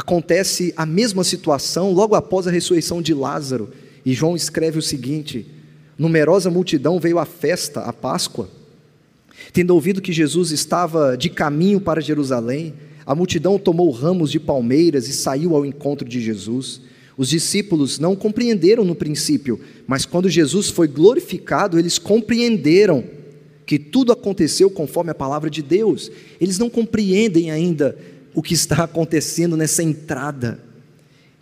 acontece 0.00 0.72
a 0.76 0.84
mesma 0.84 1.22
situação 1.22 1.92
logo 1.92 2.14
após 2.14 2.46
a 2.46 2.50
ressurreição 2.50 3.00
de 3.00 3.14
Lázaro. 3.14 3.70
E 4.04 4.12
João 4.12 4.34
escreve 4.34 4.78
o 4.78 4.82
seguinte: 4.82 5.46
numerosa 5.98 6.50
multidão 6.50 6.98
veio 6.98 7.18
à 7.18 7.26
festa, 7.26 7.82
à 7.82 7.92
Páscoa, 7.92 8.48
tendo 9.52 9.74
ouvido 9.74 10.00
que 10.00 10.12
Jesus 10.12 10.50
estava 10.50 11.16
de 11.16 11.28
caminho 11.28 11.80
para 11.80 12.00
Jerusalém, 12.00 12.74
A 13.10 13.14
multidão 13.14 13.58
tomou 13.58 13.90
ramos 13.90 14.30
de 14.30 14.38
palmeiras 14.38 15.08
e 15.08 15.12
saiu 15.12 15.56
ao 15.56 15.66
encontro 15.66 16.08
de 16.08 16.20
Jesus. 16.20 16.80
Os 17.16 17.28
discípulos 17.28 17.98
não 17.98 18.14
compreenderam 18.14 18.84
no 18.84 18.94
princípio, 18.94 19.58
mas 19.84 20.06
quando 20.06 20.28
Jesus 20.28 20.68
foi 20.68 20.86
glorificado, 20.86 21.76
eles 21.76 21.98
compreenderam 21.98 23.02
que 23.66 23.80
tudo 23.80 24.12
aconteceu 24.12 24.70
conforme 24.70 25.10
a 25.10 25.14
palavra 25.14 25.50
de 25.50 25.60
Deus. 25.60 26.08
Eles 26.40 26.56
não 26.56 26.70
compreendem 26.70 27.50
ainda 27.50 27.98
o 28.34 28.42
que 28.42 28.54
está 28.54 28.84
acontecendo 28.84 29.56
nessa 29.56 29.82
entrada. 29.82 30.60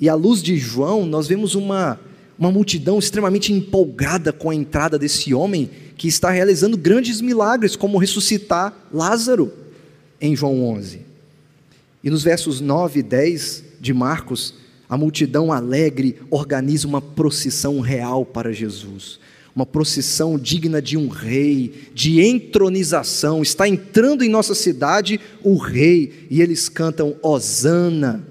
E 0.01 0.09
à 0.09 0.15
luz 0.15 0.43
de 0.43 0.57
João, 0.57 1.05
nós 1.05 1.27
vemos 1.27 1.55
uma, 1.55 1.99
uma 2.39 2.51
multidão 2.51 2.99
extremamente 2.99 3.53
empolgada 3.53 4.33
com 4.33 4.51
a 4.51 4.55
entrada 4.55 4.99
desse 4.99 5.35
homem 5.35 5.71
que 5.97 6.07
está 6.07 6.31
realizando 6.31 6.77
grandes 6.77 7.21
milagres, 7.21 7.75
como 7.75 7.99
ressuscitar 7.99 8.73
Lázaro, 8.93 9.53
em 10.21 10.37
João 10.37 10.65
11. 10.65 11.01
E 12.03 12.11
nos 12.11 12.23
versos 12.23 12.61
9 12.61 13.01
e 13.01 13.03
10 13.03 13.65
de 13.81 13.93
Marcos, 13.93 14.55
a 14.89 14.97
multidão 14.97 15.53
alegre 15.53 16.17
organiza 16.31 16.87
uma 16.87 17.03
procissão 17.03 17.81
real 17.81 18.25
para 18.25 18.53
Jesus. 18.53 19.19
Uma 19.59 19.67
procissão 19.67 20.39
digna 20.39 20.81
de 20.81 20.97
um 20.97 21.09
rei, 21.09 21.89
de 21.93 22.21
entronização. 22.21 23.43
Está 23.43 23.69
entrando 23.69 24.23
em 24.23 24.29
nossa 24.29 24.55
cidade 24.55 25.19
o 25.43 25.57
rei, 25.57 26.29
e 26.31 26.41
eles 26.41 26.69
cantam: 26.69 27.17
Hosana, 27.21 28.25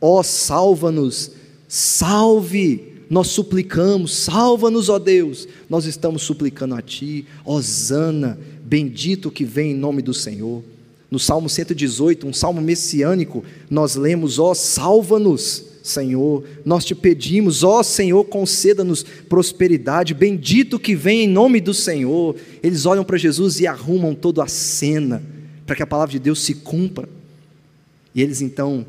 ó, 0.00 0.20
salva-nos, 0.24 1.30
salve 1.68 2.92
nós 3.08 3.28
suplicamos, 3.28 4.12
salva-nos, 4.16 4.88
ó 4.88 4.98
Deus. 4.98 5.46
Nós 5.70 5.84
estamos 5.84 6.22
suplicando 6.22 6.74
a 6.74 6.82
Ti, 6.82 7.24
Hosana, 7.44 8.36
bendito 8.64 9.30
que 9.30 9.44
vem 9.44 9.70
em 9.70 9.76
nome 9.76 10.02
do 10.02 10.12
Senhor. 10.12 10.64
No 11.08 11.20
Salmo 11.20 11.48
118, 11.48 12.26
um 12.26 12.32
salmo 12.32 12.60
messiânico, 12.60 13.44
nós 13.70 13.94
lemos: 13.94 14.40
ó, 14.40 14.52
salva-nos, 14.54 15.66
Senhor. 15.84 16.42
Nós 16.64 16.82
te 16.82 16.94
pedimos, 16.94 17.62
ó 17.62 17.82
Senhor, 17.82 18.24
conceda-nos 18.24 19.02
prosperidade, 19.02 20.14
bendito 20.14 20.78
que 20.78 20.96
vem 20.96 21.24
em 21.24 21.28
nome 21.28 21.60
do 21.60 21.74
Senhor. 21.74 22.34
Eles 22.62 22.86
olham 22.86 23.04
para 23.04 23.18
Jesus 23.18 23.60
e 23.60 23.66
arrumam 23.66 24.14
toda 24.14 24.42
a 24.42 24.48
cena 24.48 25.22
para 25.66 25.76
que 25.76 25.82
a 25.82 25.86
palavra 25.86 26.12
de 26.12 26.18
Deus 26.18 26.40
se 26.40 26.54
cumpra. 26.54 27.06
E 28.14 28.22
eles 28.22 28.40
então 28.40 28.86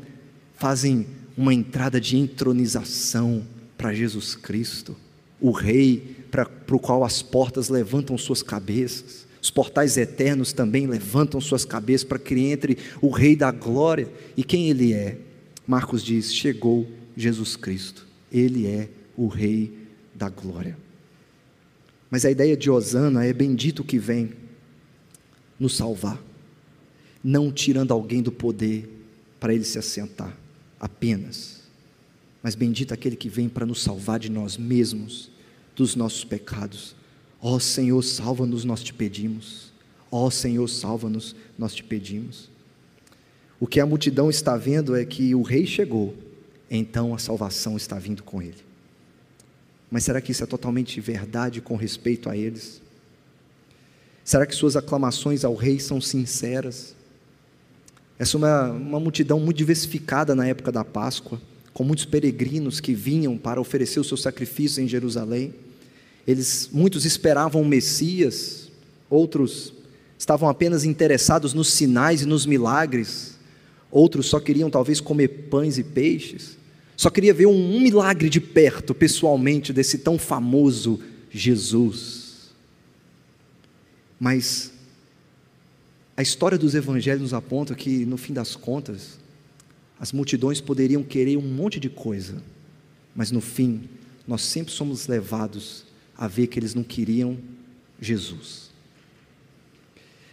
fazem 0.56 1.06
uma 1.36 1.52
entrada 1.52 2.00
de 2.00 2.16
entronização 2.16 3.42
para 3.76 3.92
Jesus 3.92 4.34
Cristo, 4.34 4.96
o 5.38 5.50
Rei 5.50 6.16
para 6.30 6.48
o 6.72 6.78
qual 6.78 7.04
as 7.04 7.20
portas 7.20 7.68
levantam 7.68 8.16
suas 8.16 8.42
cabeças, 8.42 9.26
os 9.42 9.50
portais 9.50 9.98
eternos 9.98 10.54
também 10.54 10.86
levantam 10.86 11.42
suas 11.42 11.64
cabeças 11.64 12.04
para 12.04 12.18
que 12.18 12.34
entre 12.40 12.78
o 13.02 13.10
Rei 13.10 13.36
da 13.36 13.50
glória. 13.50 14.08
E 14.34 14.42
quem 14.42 14.70
ele 14.70 14.94
é? 14.94 15.18
Marcos 15.66 16.02
diz: 16.02 16.32
chegou 16.32 16.90
Jesus 17.16 17.56
Cristo, 17.56 18.06
ele 18.30 18.66
é 18.66 18.88
o 19.16 19.26
Rei 19.26 19.86
da 20.14 20.28
glória. 20.28 20.76
Mas 22.10 22.24
a 22.24 22.30
ideia 22.30 22.56
de 22.56 22.70
Osana 22.70 23.24
é 23.24 23.32
bendito 23.32 23.82
que 23.82 23.98
vem 23.98 24.32
nos 25.58 25.76
salvar, 25.76 26.22
não 27.22 27.50
tirando 27.50 27.92
alguém 27.92 28.22
do 28.22 28.30
poder 28.30 28.88
para 29.40 29.54
ele 29.54 29.64
se 29.64 29.78
assentar, 29.78 30.36
apenas 30.78 31.56
mas 32.46 32.54
bendito 32.54 32.94
aquele 32.94 33.16
que 33.16 33.28
vem 33.28 33.48
para 33.48 33.66
nos 33.66 33.82
salvar 33.82 34.20
de 34.20 34.30
nós 34.30 34.56
mesmos, 34.56 35.32
dos 35.74 35.96
nossos 35.96 36.22
pecados. 36.22 36.94
Ó 37.42 37.56
oh, 37.56 37.58
Senhor, 37.58 38.00
salva-nos, 38.04 38.64
nós 38.64 38.84
te 38.84 38.94
pedimos. 38.94 39.72
Ó 40.12 40.26
oh, 40.26 40.30
Senhor, 40.30 40.68
salva-nos, 40.68 41.34
nós 41.58 41.74
te 41.74 41.82
pedimos. 41.82 42.48
O 43.58 43.66
que 43.66 43.80
a 43.80 43.86
multidão 43.86 44.28
está 44.28 44.56
vendo 44.56 44.94
é 44.94 45.04
que 45.04 45.34
o 45.34 45.42
rei 45.42 45.66
chegou, 45.66 46.14
então 46.70 47.14
a 47.14 47.18
salvação 47.18 47.76
está 47.76 47.98
vindo 47.98 48.22
com 48.22 48.42
ele. 48.42 48.66
Mas 49.90 50.04
será 50.04 50.20
que 50.20 50.32
isso 50.32 50.42
é 50.42 50.46
totalmente 50.46 51.00
verdade 51.00 51.60
com 51.60 51.76
respeito 51.76 52.28
a 52.28 52.36
eles? 52.36 52.82
Será 54.24 54.44
que 54.44 54.54
suas 54.54 54.76
aclamações 54.76 55.44
ao 55.44 55.54
rei 55.54 55.78
são 55.78 56.00
sinceras? 56.00 56.94
Essa 58.18 58.36
é 58.36 58.38
uma, 58.38 58.70
uma 58.72 59.00
multidão 59.00 59.38
muito 59.38 59.56
diversificada 59.56 60.34
na 60.34 60.46
época 60.46 60.72
da 60.72 60.84
Páscoa 60.84 61.40
com 61.76 61.84
muitos 61.84 62.06
peregrinos 62.06 62.80
que 62.80 62.94
vinham 62.94 63.36
para 63.36 63.60
oferecer 63.60 64.00
o 64.00 64.04
seu 64.04 64.16
sacrifício 64.16 64.82
em 64.82 64.88
Jerusalém. 64.88 65.52
Eles, 66.26 66.70
muitos 66.72 67.04
esperavam 67.04 67.60
o 67.60 67.66
Messias, 67.66 68.70
outros 69.10 69.74
estavam 70.18 70.48
apenas 70.48 70.84
interessados 70.84 71.52
nos 71.52 71.70
sinais 71.70 72.22
e 72.22 72.24
nos 72.24 72.46
milagres, 72.46 73.35
outros 73.90 74.26
só 74.26 74.40
queriam 74.40 74.70
talvez 74.70 75.00
comer 75.00 75.28
pães 75.48 75.78
e 75.78 75.84
peixes, 75.84 76.56
só 76.96 77.10
queria 77.10 77.34
ver 77.34 77.46
um, 77.46 77.76
um 77.76 77.80
milagre 77.80 78.28
de 78.28 78.40
perto, 78.40 78.94
pessoalmente, 78.94 79.72
desse 79.72 79.98
tão 79.98 80.18
famoso 80.18 81.00
Jesus. 81.30 82.54
Mas 84.18 84.72
a 86.16 86.22
história 86.22 86.56
dos 86.56 86.74
evangelhos 86.74 87.20
nos 87.20 87.34
aponta 87.34 87.74
que, 87.74 88.06
no 88.06 88.16
fim 88.16 88.32
das 88.32 88.56
contas, 88.56 89.18
as 90.00 90.12
multidões 90.12 90.60
poderiam 90.60 91.02
querer 91.02 91.36
um 91.36 91.42
monte 91.42 91.78
de 91.78 91.90
coisa, 91.90 92.42
mas 93.14 93.30
no 93.30 93.42
fim, 93.42 93.88
nós 94.26 94.42
sempre 94.42 94.72
somos 94.72 95.06
levados 95.06 95.84
a 96.16 96.26
ver 96.26 96.46
que 96.46 96.58
eles 96.58 96.74
não 96.74 96.82
queriam 96.82 97.36
Jesus. 98.00 98.65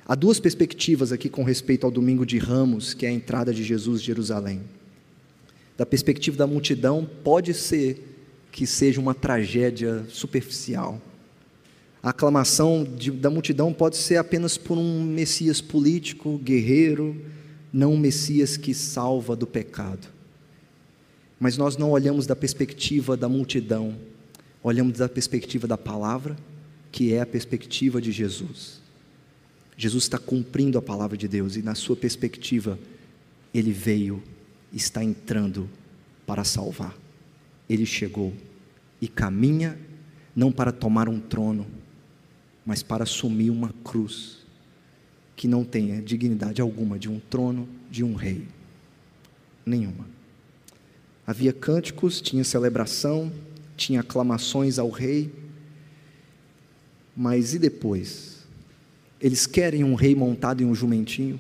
Há 0.05 0.15
duas 0.15 0.37
perspectivas 0.37 1.13
aqui 1.13 1.29
com 1.29 1.43
respeito 1.43 1.85
ao 1.85 1.91
domingo 1.91 2.25
de 2.25 2.37
Ramos, 2.37 2.93
que 2.93 3.05
é 3.05 3.09
a 3.09 3.13
entrada 3.13 3.53
de 3.53 3.63
Jesus 3.63 4.01
em 4.01 4.05
Jerusalém. 4.05 4.61
Da 5.77 5.85
perspectiva 5.85 6.35
da 6.35 6.45
multidão, 6.45 7.09
pode 7.23 7.53
ser 7.53 8.13
que 8.51 8.67
seja 8.67 8.99
uma 8.99 9.15
tragédia 9.15 10.05
superficial. 10.09 11.01
A 12.01 12.09
aclamação 12.09 12.83
de, 12.83 13.11
da 13.11 13.29
multidão 13.29 13.71
pode 13.71 13.95
ser 13.95 14.17
apenas 14.17 14.57
por 14.57 14.77
um 14.77 15.01
Messias 15.01 15.61
político, 15.61 16.37
guerreiro, 16.37 17.15
não 17.71 17.93
um 17.93 17.97
Messias 17.97 18.57
que 18.57 18.73
salva 18.73 19.37
do 19.37 19.47
pecado. 19.47 20.09
Mas 21.39 21.57
nós 21.57 21.77
não 21.77 21.91
olhamos 21.91 22.27
da 22.27 22.35
perspectiva 22.35 23.15
da 23.15 23.29
multidão, 23.29 23.95
olhamos 24.61 24.99
da 24.99 25.07
perspectiva 25.07 25.65
da 25.65 25.77
palavra, 25.77 26.35
que 26.91 27.13
é 27.13 27.21
a 27.21 27.25
perspectiva 27.25 28.01
de 28.01 28.11
Jesus. 28.11 28.82
Jesus 29.77 30.03
está 30.03 30.17
cumprindo 30.17 30.77
a 30.77 30.81
palavra 30.81 31.17
de 31.17 31.27
Deus 31.27 31.55
e, 31.55 31.61
na 31.61 31.75
sua 31.75 31.95
perspectiva, 31.95 32.77
ele 33.53 33.71
veio, 33.71 34.21
está 34.71 35.03
entrando 35.03 35.69
para 36.25 36.43
salvar. 36.43 36.95
Ele 37.69 37.85
chegou 37.85 38.33
e 39.01 39.07
caminha 39.07 39.77
não 40.35 40.51
para 40.51 40.71
tomar 40.71 41.09
um 41.09 41.19
trono, 41.19 41.67
mas 42.65 42.81
para 42.81 43.03
assumir 43.03 43.49
uma 43.49 43.73
cruz 43.83 44.39
que 45.35 45.47
não 45.47 45.63
tenha 45.63 46.01
dignidade 46.01 46.61
alguma 46.61 46.97
de 46.97 47.09
um 47.09 47.19
trono, 47.19 47.67
de 47.89 48.03
um 48.03 48.13
rei. 48.13 48.47
Nenhuma. 49.65 50.05
Havia 51.25 51.53
cânticos, 51.53 52.21
tinha 52.21 52.43
celebração, 52.43 53.31
tinha 53.75 54.01
aclamações 54.01 54.77
ao 54.77 54.89
rei, 54.89 55.33
mas 57.15 57.53
e 57.53 57.59
depois? 57.59 58.32
Eles 59.23 59.47
querem 59.47 59.85
um 59.85 59.95
rei 59.95 60.13
montado 60.13 60.61
em 60.61 60.65
um 60.65 60.75
jumentinho? 60.75 61.39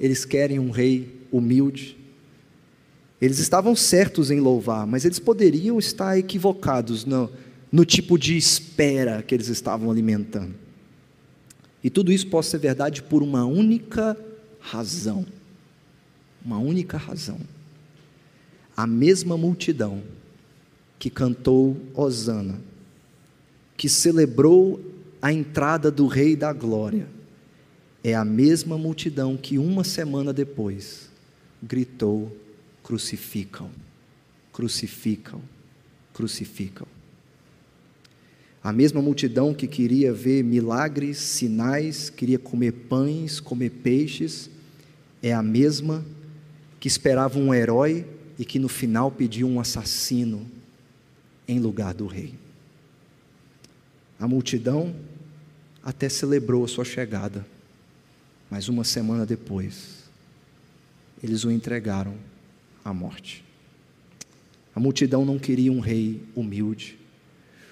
Eles 0.00 0.24
querem 0.24 0.58
um 0.58 0.70
rei 0.70 1.20
humilde? 1.30 1.98
Eles 3.20 3.38
estavam 3.38 3.76
certos 3.76 4.30
em 4.30 4.40
louvar, 4.40 4.86
mas 4.86 5.04
eles 5.04 5.18
poderiam 5.18 5.78
estar 5.78 6.18
equivocados 6.18 7.04
no, 7.04 7.30
no 7.70 7.84
tipo 7.84 8.18
de 8.18 8.38
espera 8.38 9.22
que 9.22 9.34
eles 9.34 9.48
estavam 9.48 9.90
alimentando. 9.90 10.54
E 11.84 11.90
tudo 11.90 12.10
isso 12.10 12.26
pode 12.28 12.46
ser 12.46 12.58
verdade 12.58 13.02
por 13.02 13.22
uma 13.22 13.44
única 13.44 14.16
razão. 14.58 15.26
Uma 16.42 16.58
única 16.58 16.96
razão. 16.96 17.38
A 18.74 18.86
mesma 18.86 19.36
multidão 19.36 20.02
que 20.98 21.10
cantou 21.10 21.76
Hosana, 21.94 22.58
que 23.76 23.90
celebrou 23.90 24.91
a 25.22 25.32
entrada 25.32 25.88
do 25.88 26.08
Rei 26.08 26.34
da 26.34 26.52
Glória, 26.52 27.06
é 28.02 28.12
a 28.12 28.24
mesma 28.24 28.76
multidão 28.76 29.36
que 29.36 29.56
uma 29.56 29.84
semana 29.84 30.32
depois 30.32 31.08
gritou: 31.62 32.36
crucificam, 32.82 33.70
crucificam, 34.52 35.40
crucificam. 36.12 36.88
A 38.64 38.72
mesma 38.72 39.00
multidão 39.00 39.54
que 39.54 39.68
queria 39.68 40.12
ver 40.12 40.42
milagres, 40.42 41.18
sinais, 41.18 42.10
queria 42.10 42.38
comer 42.38 42.72
pães, 42.72 43.38
comer 43.38 43.70
peixes, 43.70 44.50
é 45.22 45.32
a 45.32 45.42
mesma 45.42 46.04
que 46.80 46.88
esperava 46.88 47.38
um 47.38 47.54
herói 47.54 48.06
e 48.38 48.44
que 48.44 48.58
no 48.58 48.68
final 48.68 49.10
pediu 49.10 49.48
um 49.48 49.60
assassino 49.60 50.48
em 51.46 51.60
lugar 51.60 51.94
do 51.94 52.06
rei. 52.06 52.34
A 54.18 54.28
multidão 54.28 54.94
até 55.84 56.08
celebrou 56.08 56.64
a 56.64 56.68
sua 56.68 56.84
chegada, 56.84 57.46
mas 58.50 58.68
uma 58.68 58.84
semana 58.84 59.26
depois, 59.26 60.04
eles 61.22 61.44
o 61.44 61.50
entregaram 61.50 62.14
à 62.84 62.92
morte. 62.92 63.44
A 64.74 64.80
multidão 64.80 65.24
não 65.24 65.38
queria 65.38 65.72
um 65.72 65.80
rei 65.80 66.22
humilde, 66.34 66.98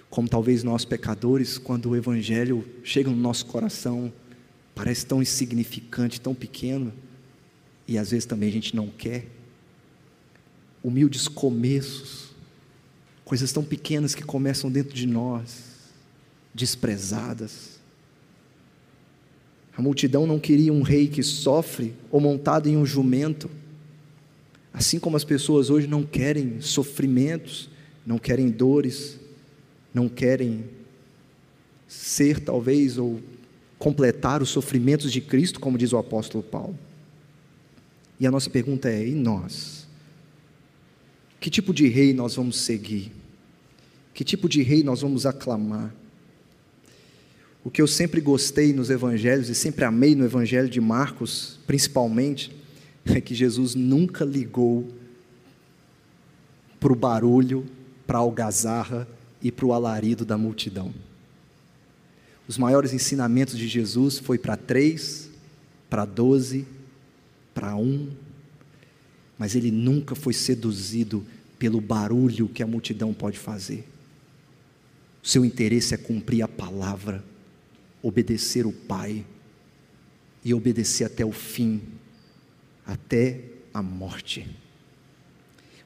como 0.09 0.29
talvez 0.29 0.63
nós 0.63 0.85
pecadores, 0.85 1.57
quando 1.57 1.91
o 1.91 1.97
evangelho 1.97 2.69
chega 2.83 3.09
no 3.11 3.17
nosso 3.17 3.47
coração, 3.47 4.13
parece 4.75 5.07
tão 5.07 5.23
insignificante, 5.23 6.21
tão 6.21 6.35
pequeno, 6.35 6.93
e 7.87 7.97
às 7.97 8.11
vezes 8.11 8.27
também 8.27 8.49
a 8.49 8.53
gente 8.53 8.75
não 8.75 8.89
quer. 8.89 9.27
Humildes 10.83 11.29
começos, 11.29 12.31
coisas 13.25 13.53
tão 13.53 13.65
pequenas 13.65 14.15
que 14.15 14.23
começam 14.23 14.71
dentro 14.71 14.95
de 14.95 15.07
nós, 15.07 15.65
desprezadas. 16.55 17.80
A 19.77 19.83
multidão 19.83 20.27
não 20.27 20.39
queria 20.39 20.73
um 20.73 20.83
rei 20.83 21.09
que 21.09 21.23
sofre 21.23 21.95
ou 22.11 22.21
montado 22.21 22.69
em 22.69 22.77
um 22.77 22.85
jumento. 22.85 23.51
Assim 24.73 24.99
como 24.99 25.17
as 25.17 25.25
pessoas 25.25 25.71
hoje 25.71 25.87
não 25.87 26.03
querem 26.03 26.61
sofrimentos, 26.61 27.71
não 28.07 28.19
querem 28.19 28.51
dores, 28.51 29.19
não 29.93 30.09
querem 30.09 30.65
ser 31.89 32.41
talvez 32.41 32.99
ou 32.99 33.21
completar 33.79 34.43
os 34.43 34.51
sofrimentos 34.51 35.11
de 35.11 35.21
Cristo, 35.21 35.59
como 35.59 35.79
diz 35.79 35.93
o 35.93 35.99
apóstolo 35.99 36.43
Paulo. 36.43 36.79
E 38.19 38.27
a 38.27 38.31
nossa 38.31 38.51
pergunta 38.51 38.89
é: 38.89 39.07
e 39.07 39.15
nós? 39.15 39.89
Que 41.41 41.49
tipo 41.49 41.73
de 41.73 41.89
rei 41.89 42.13
nós 42.13 42.37
vamos 42.37 42.61
seguir? 42.61 43.11
Que 44.13 44.23
tipo 44.23 44.49
de 44.49 44.63
rei 44.63 44.83
nós 44.83 45.01
vamos 45.01 45.25
aclamar? 45.25 45.95
O 47.63 47.71
que 47.71 47.83
eu 47.83 47.87
sempre 47.87 48.21
gostei 48.21 48.73
nos 48.73 48.89
evangelhos 48.89 49.49
e 49.49 49.55
sempre 49.55 49.85
amei 49.85 50.15
no 50.15 50.25
evangelho 50.25 50.69
de 50.69 50.81
Marcos, 50.81 51.59
principalmente, 51.67 52.51
é 53.05 53.21
que 53.21 53.35
Jesus 53.35 53.75
nunca 53.75 54.25
ligou 54.25 54.89
para 56.79 56.93
o 56.93 56.97
barulho, 56.97 57.67
para 58.07 58.19
a 58.19 58.23
algazarra 58.23 59.07
e 59.43 59.53
para 59.53 59.67
o 59.67 59.73
alarido 59.73 60.25
da 60.25 60.39
multidão. 60.39 60.93
Os 62.49 62.57
maiores 62.57 62.93
ensinamentos 62.93 63.57
de 63.57 63.69
Jesus 63.69 64.19
foi 64.19 64.39
para 64.39 64.57
três, 64.57 65.31
para 65.89 66.05
doze, 66.05 66.67
para 67.55 67.77
um, 67.77 68.09
mas 69.39 69.55
ele 69.55 69.71
nunca 69.71 70.15
foi 70.15 70.33
seduzido 70.33 71.25
pelo 71.59 71.81
barulho 71.81 72.49
que 72.49 72.63
a 72.63 72.67
multidão 72.67 73.13
pode 73.13 73.39
fazer. 73.39 73.87
O 75.23 75.29
seu 75.29 75.45
interesse 75.45 75.95
é 75.95 75.99
cumprir 75.99 76.43
a 76.43 76.49
palavra, 76.49 77.23
obedecer 78.03 78.67
o 78.67 78.73
Pai 78.73 79.25
e 80.45 80.55
obedecer 80.55 81.05
até 81.05 81.25
o 81.25 81.33
fim, 81.33 81.81
até 82.87 83.41
a 83.73 83.83
morte. 83.83 84.47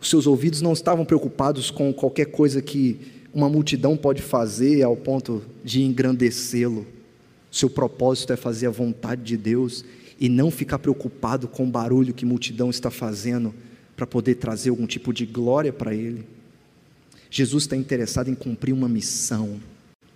Os 0.00 0.10
seus 0.10 0.26
ouvidos 0.26 0.60
não 0.60 0.72
estavam 0.72 1.04
preocupados 1.04 1.70
com 1.70 1.92
qualquer 1.92 2.26
coisa 2.26 2.60
que 2.60 3.00
uma 3.32 3.48
multidão 3.48 3.96
pode 3.96 4.22
fazer 4.22 4.82
ao 4.82 4.96
ponto 4.96 5.42
de 5.64 5.82
engrandecê-lo. 5.82 6.86
Seu 7.50 7.68
propósito 7.68 8.32
é 8.32 8.36
fazer 8.36 8.66
a 8.66 8.70
vontade 8.70 9.22
de 9.22 9.36
Deus 9.36 9.84
e 10.20 10.28
não 10.28 10.50
ficar 10.50 10.78
preocupado 10.78 11.48
com 11.48 11.64
o 11.64 11.70
barulho 11.70 12.14
que 12.14 12.24
a 12.24 12.28
multidão 12.28 12.70
está 12.70 12.90
fazendo 12.90 13.52
para 13.96 14.06
poder 14.06 14.36
trazer 14.36 14.70
algum 14.70 14.86
tipo 14.86 15.12
de 15.12 15.26
glória 15.26 15.72
para 15.72 15.94
ele. 15.94 16.26
Jesus 17.30 17.64
está 17.64 17.76
interessado 17.76 18.28
em 18.28 18.34
cumprir 18.34 18.72
uma 18.72 18.88
missão, 18.88 19.60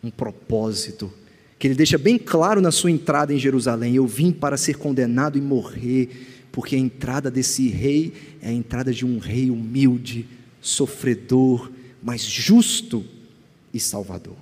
um 0.02 0.10
propósito, 0.10 1.12
que 1.58 1.66
ele 1.66 1.74
deixa 1.74 1.98
bem 1.98 2.18
claro 2.18 2.60
na 2.60 2.70
sua 2.70 2.90
entrada 2.90 3.34
em 3.34 3.38
Jerusalém: 3.38 3.94
Eu 3.94 4.06
vim 4.06 4.30
para 4.30 4.56
ser 4.56 4.76
condenado 4.76 5.36
e 5.36 5.40
morrer, 5.40 6.08
porque 6.52 6.76
a 6.76 6.78
entrada 6.78 7.30
desse 7.30 7.68
rei 7.68 8.12
é 8.40 8.48
a 8.48 8.52
entrada 8.52 8.92
de 8.92 9.04
um 9.04 9.18
rei 9.18 9.50
humilde, 9.50 10.26
sofredor, 10.60 11.70
mas 12.02 12.22
justo 12.22 13.04
e 13.72 13.80
salvador. 13.80 14.36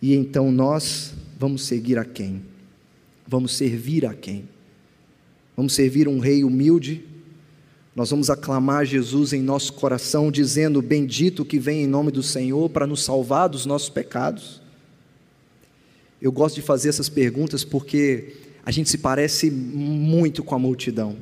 E 0.00 0.14
então 0.14 0.52
nós 0.52 1.14
vamos 1.38 1.64
seguir 1.64 1.98
a 1.98 2.04
quem? 2.04 2.42
Vamos 3.26 3.56
servir 3.56 4.06
a 4.06 4.14
quem? 4.14 4.48
Vamos 5.56 5.74
servir 5.74 6.06
um 6.06 6.18
rei 6.18 6.44
humilde. 6.44 7.02
Nós 7.96 8.10
vamos 8.10 8.28
aclamar 8.28 8.84
Jesus 8.84 9.32
em 9.32 9.40
nosso 9.40 9.72
coração, 9.72 10.30
dizendo: 10.30 10.82
Bendito 10.82 11.46
que 11.46 11.58
vem 11.58 11.84
em 11.84 11.86
nome 11.86 12.12
do 12.12 12.22
Senhor 12.22 12.68
para 12.68 12.86
nos 12.86 13.02
salvar 13.02 13.48
dos 13.48 13.64
nossos 13.64 13.88
pecados. 13.88 14.60
Eu 16.20 16.30
gosto 16.30 16.56
de 16.56 16.62
fazer 16.62 16.90
essas 16.90 17.08
perguntas 17.08 17.64
porque 17.64 18.34
a 18.66 18.70
gente 18.70 18.90
se 18.90 18.98
parece 18.98 19.50
muito 19.50 20.44
com 20.44 20.54
a 20.54 20.58
multidão. 20.58 21.16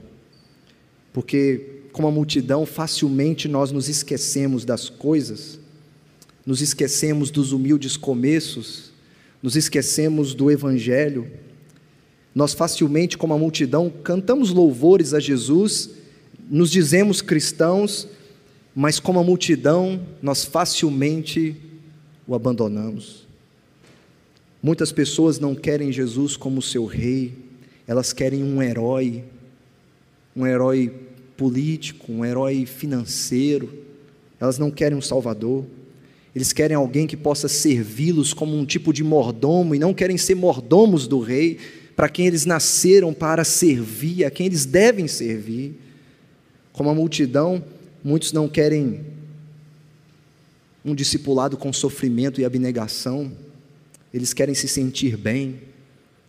Porque 1.13 1.83
como 1.93 2.09
a 2.09 2.11
multidão, 2.11 2.67
facilmente 2.67 3.47
nós 3.47 3.71
nos 3.71 3.89
esquecemos 3.89 4.65
das 4.65 4.89
coisas, 4.89 5.61
nos 6.45 6.61
esquecemos 6.61 7.31
dos 7.31 7.53
humildes 7.53 7.97
começos, 7.97 8.91
nos 9.41 9.55
esquecemos 9.55 10.35
do 10.35 10.51
Evangelho. 10.51 11.31
Nós 12.35 12.53
facilmente, 12.53 13.17
como 13.17 13.33
a 13.33 13.39
multidão, 13.39 13.89
cantamos 14.03 14.51
louvores 14.51 15.15
a 15.15 15.21
Jesus, 15.21 16.03
nos 16.51 16.71
dizemos 16.71 17.23
cristãos, 17.23 18.09
mas 18.75 18.99
como 18.99 19.19
a 19.19 19.25
multidão, 19.25 20.01
nós 20.21 20.45
facilmente 20.45 21.57
o 22.27 22.35
abandonamos. 22.35 23.27
Muitas 24.63 24.91
pessoas 24.91 25.39
não 25.39 25.55
querem 25.55 25.93
Jesus 25.93 26.37
como 26.37 26.63
seu 26.63 26.87
rei, 26.87 27.35
elas 27.87 28.13
querem 28.13 28.43
um 28.43 28.63
herói, 28.63 29.25
um 30.35 30.47
herói 30.47 30.93
político, 31.37 32.13
um 32.13 32.25
herói 32.25 32.67
financeiro. 32.67 33.85
Elas 34.41 34.59
não 34.59 34.71
querem 34.71 34.97
um 34.97 35.03
salvador. 35.03 35.65
Eles 36.35 36.53
querem 36.53 36.77
alguém 36.77 37.07
que 37.07 37.17
possa 37.17 37.47
servi-los 37.47 38.33
como 38.35 38.57
um 38.57 38.65
tipo 38.65 38.93
de 38.93 39.05
mordomo 39.05 39.75
e 39.75 39.79
não 39.79 39.95
querem 39.95 40.17
ser 40.17 40.35
mordomos 40.35 41.07
do 41.07 41.21
rei, 41.21 41.59
para 41.95 42.09
quem 42.09 42.27
eles 42.27 42.45
nasceram 42.45 43.13
para 43.13 43.45
servir, 43.45 44.25
a 44.25 44.31
quem 44.31 44.47
eles 44.47 44.65
devem 44.65 45.07
servir. 45.07 45.79
Como 46.75 46.91
a 46.91 46.95
multidão, 46.95 47.65
muitos 48.03 48.33
não 48.33 48.49
querem 48.49 49.07
um 50.85 50.93
discipulado 50.93 51.57
com 51.57 51.73
sofrimento 51.73 52.41
e 52.41 52.45
abnegação. 52.45 53.31
Eles 54.13 54.33
querem 54.33 54.57
se 54.57 54.67
sentir 54.67 55.17
bem 55.17 55.61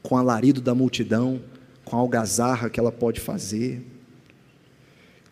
com 0.03 0.13
o 0.13 0.17
alarido 0.19 0.61
da 0.61 0.75
multidão, 0.75 1.41
com 1.83 1.95
a 1.95 1.99
algazarra 1.99 2.69
que 2.69 2.79
ela 2.79 2.91
pode 2.91 3.19
fazer. 3.19 3.83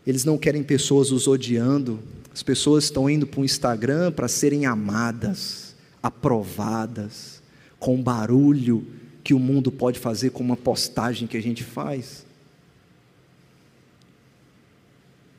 Eles 0.06 0.26
não 0.26 0.36
querem 0.36 0.64
pessoas 0.64 1.12
os 1.12 1.28
odiando. 1.28 2.00
As 2.34 2.42
pessoas 2.42 2.86
estão 2.86 3.08
indo 3.08 3.28
para 3.28 3.40
o 3.40 3.46
Instagram 3.46 4.12
para 4.12 4.28
serem 4.28 4.66
amadas, 4.66 5.76
aprovadas, 6.02 7.40
com 7.80 8.00
o 8.00 8.02
barulho 8.02 8.84
que 9.24 9.36
o 9.36 9.40
mundo 9.40 9.72
pode 9.72 10.00
fazer 10.00 10.32
com 10.32 10.44
uma 10.44 10.58
postagem 10.58 11.28
que 11.28 11.38
a 11.38 11.42
gente 11.42 11.64
faz. 11.64 12.26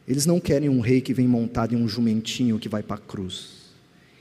Eles 0.06 0.26
não 0.26 0.38
querem 0.38 0.68
um 0.68 0.80
rei 0.80 1.00
que 1.00 1.14
vem 1.14 1.26
montado 1.26 1.74
em 1.74 1.82
um 1.82 1.88
jumentinho 1.88 2.58
que 2.58 2.68
vai 2.68 2.82
para 2.82 2.96
a 2.96 2.98
cruz. 2.98 3.64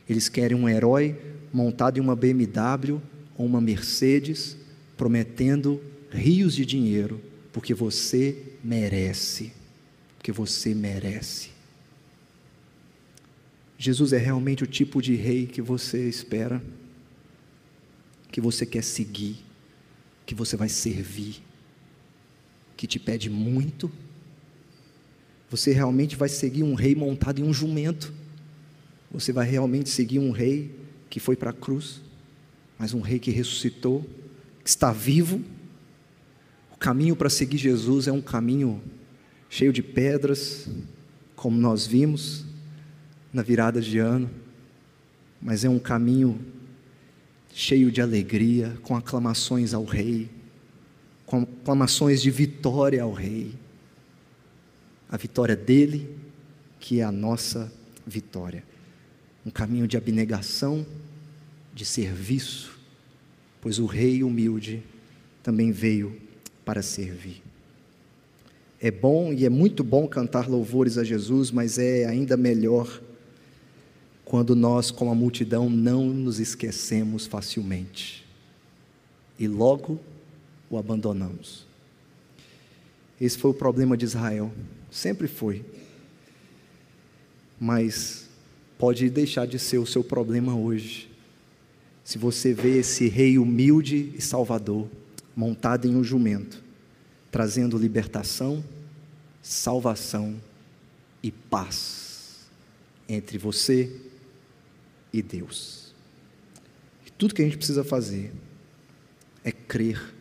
Eles 0.07 0.29
querem 0.29 0.57
um 0.57 0.67
herói 0.67 1.15
montado 1.51 1.97
em 1.97 2.01
uma 2.01 2.15
BMW 2.15 3.01
ou 3.37 3.45
uma 3.45 3.59
Mercedes, 3.59 4.55
prometendo 4.95 5.81
rios 6.09 6.55
de 6.55 6.65
dinheiro, 6.65 7.19
porque 7.51 7.73
você 7.73 8.37
merece 8.63 9.51
porque 10.23 10.31
você 10.31 10.73
merece. 10.73 11.49
Jesus 13.77 14.13
é 14.13 14.17
realmente 14.17 14.63
o 14.63 14.67
tipo 14.67 15.01
de 15.01 15.15
rei 15.15 15.45
que 15.45 15.61
você 15.61 16.07
espera, 16.07 16.63
que 18.31 18.39
você 18.39 18.65
quer 18.65 18.85
seguir, 18.85 19.35
que 20.25 20.33
você 20.33 20.55
vai 20.55 20.69
servir, 20.69 21.43
que 22.77 22.87
te 22.87 22.97
pede 22.97 23.29
muito. 23.29 23.91
Você 25.53 25.71
realmente 25.71 26.15
vai 26.15 26.29
seguir 26.29 26.63
um 26.63 26.73
rei 26.73 26.95
montado 26.95 27.39
em 27.39 27.43
um 27.43 27.53
jumento. 27.53 28.11
Você 29.11 29.31
vai 29.31 29.47
realmente 29.47 29.87
seguir 29.87 30.17
um 30.17 30.31
rei 30.31 30.73
que 31.11 31.19
foi 31.19 31.35
para 31.35 31.51
a 31.51 31.53
cruz, 31.53 32.01
mas 32.75 32.91
um 32.95 33.01
rei 33.01 33.19
que 33.19 33.29
ressuscitou, 33.29 34.03
que 34.63 34.69
está 34.71 34.91
vivo. 34.91 35.39
O 36.73 36.77
caminho 36.79 37.15
para 37.15 37.29
seguir 37.29 37.59
Jesus 37.59 38.07
é 38.07 38.11
um 38.11 38.19
caminho 38.19 38.81
cheio 39.47 39.71
de 39.71 39.83
pedras, 39.83 40.67
como 41.35 41.55
nós 41.55 41.85
vimos 41.85 42.45
na 43.31 43.43
virada 43.43 43.79
de 43.79 43.99
ano, 43.99 44.31
mas 45.39 45.63
é 45.63 45.69
um 45.69 45.77
caminho 45.77 46.43
cheio 47.53 47.91
de 47.91 48.01
alegria, 48.01 48.75
com 48.81 48.95
aclamações 48.95 49.71
ao 49.75 49.85
Rei, 49.85 50.31
com 51.27 51.43
aclamações 51.43 52.23
de 52.23 52.31
vitória 52.31 53.03
ao 53.03 53.13
Rei. 53.13 53.61
A 55.13 55.17
vitória 55.17 55.55
dele, 55.55 56.09
que 56.79 56.99
é 56.99 57.03
a 57.03 57.11
nossa 57.11 57.71
vitória. 58.03 58.63
Um 59.45 59.51
caminho 59.51 59.87
de 59.87 59.95
abnegação, 59.95 60.83
de 61.71 61.85
serviço, 61.85 62.79
pois 63.61 63.77
o 63.77 63.85
Rei 63.85 64.23
humilde 64.23 64.81
também 65.43 65.71
veio 65.71 66.19
para 66.65 66.81
servir. 66.81 67.43
É 68.81 68.89
bom 68.89 69.31
e 69.31 69.45
é 69.45 69.49
muito 69.49 69.83
bom 69.83 70.07
cantar 70.07 70.49
louvores 70.49 70.97
a 70.97 71.03
Jesus, 71.03 71.51
mas 71.51 71.77
é 71.77 72.05
ainda 72.05 72.35
melhor 72.35 72.99
quando 74.25 74.55
nós, 74.55 74.89
como 74.89 75.11
a 75.11 75.15
multidão, 75.15 75.69
não 75.69 76.07
nos 76.07 76.39
esquecemos 76.39 77.27
facilmente 77.27 78.25
e 79.37 79.47
logo 79.47 79.99
o 80.71 80.77
abandonamos. 80.79 81.67
Esse 83.21 83.37
foi 83.37 83.51
o 83.51 83.53
problema 83.53 83.95
de 83.95 84.05
Israel, 84.05 84.51
sempre 84.93 85.27
foi. 85.27 85.65
Mas 87.59 88.29
pode 88.77 89.09
deixar 89.09 89.47
de 89.47 89.57
ser 89.57 89.79
o 89.79 89.85
seu 89.87 90.03
problema 90.03 90.55
hoje. 90.55 91.09
Se 92.03 92.17
você 92.17 92.53
vê 92.53 92.77
esse 92.77 93.07
rei 93.07 93.37
humilde 93.37 94.13
e 94.15 94.21
salvador, 94.21 94.87
montado 95.35 95.87
em 95.87 95.95
um 95.95 96.03
jumento, 96.03 96.63
trazendo 97.31 97.77
libertação, 97.77 98.63
salvação 99.41 100.39
e 101.23 101.31
paz 101.31 102.41
entre 103.09 103.37
você 103.37 103.99
e 105.11 105.21
Deus. 105.21 105.93
E 107.05 107.11
tudo 107.11 107.33
que 107.33 107.41
a 107.41 107.45
gente 107.45 107.57
precisa 107.57 107.83
fazer 107.83 108.31
é 109.43 109.51
crer 109.51 110.13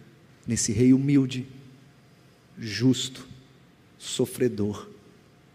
nesse 0.47 0.73
rei 0.73 0.93
humilde, 0.93 1.47
justo, 2.59 3.32
sofredor, 4.03 4.89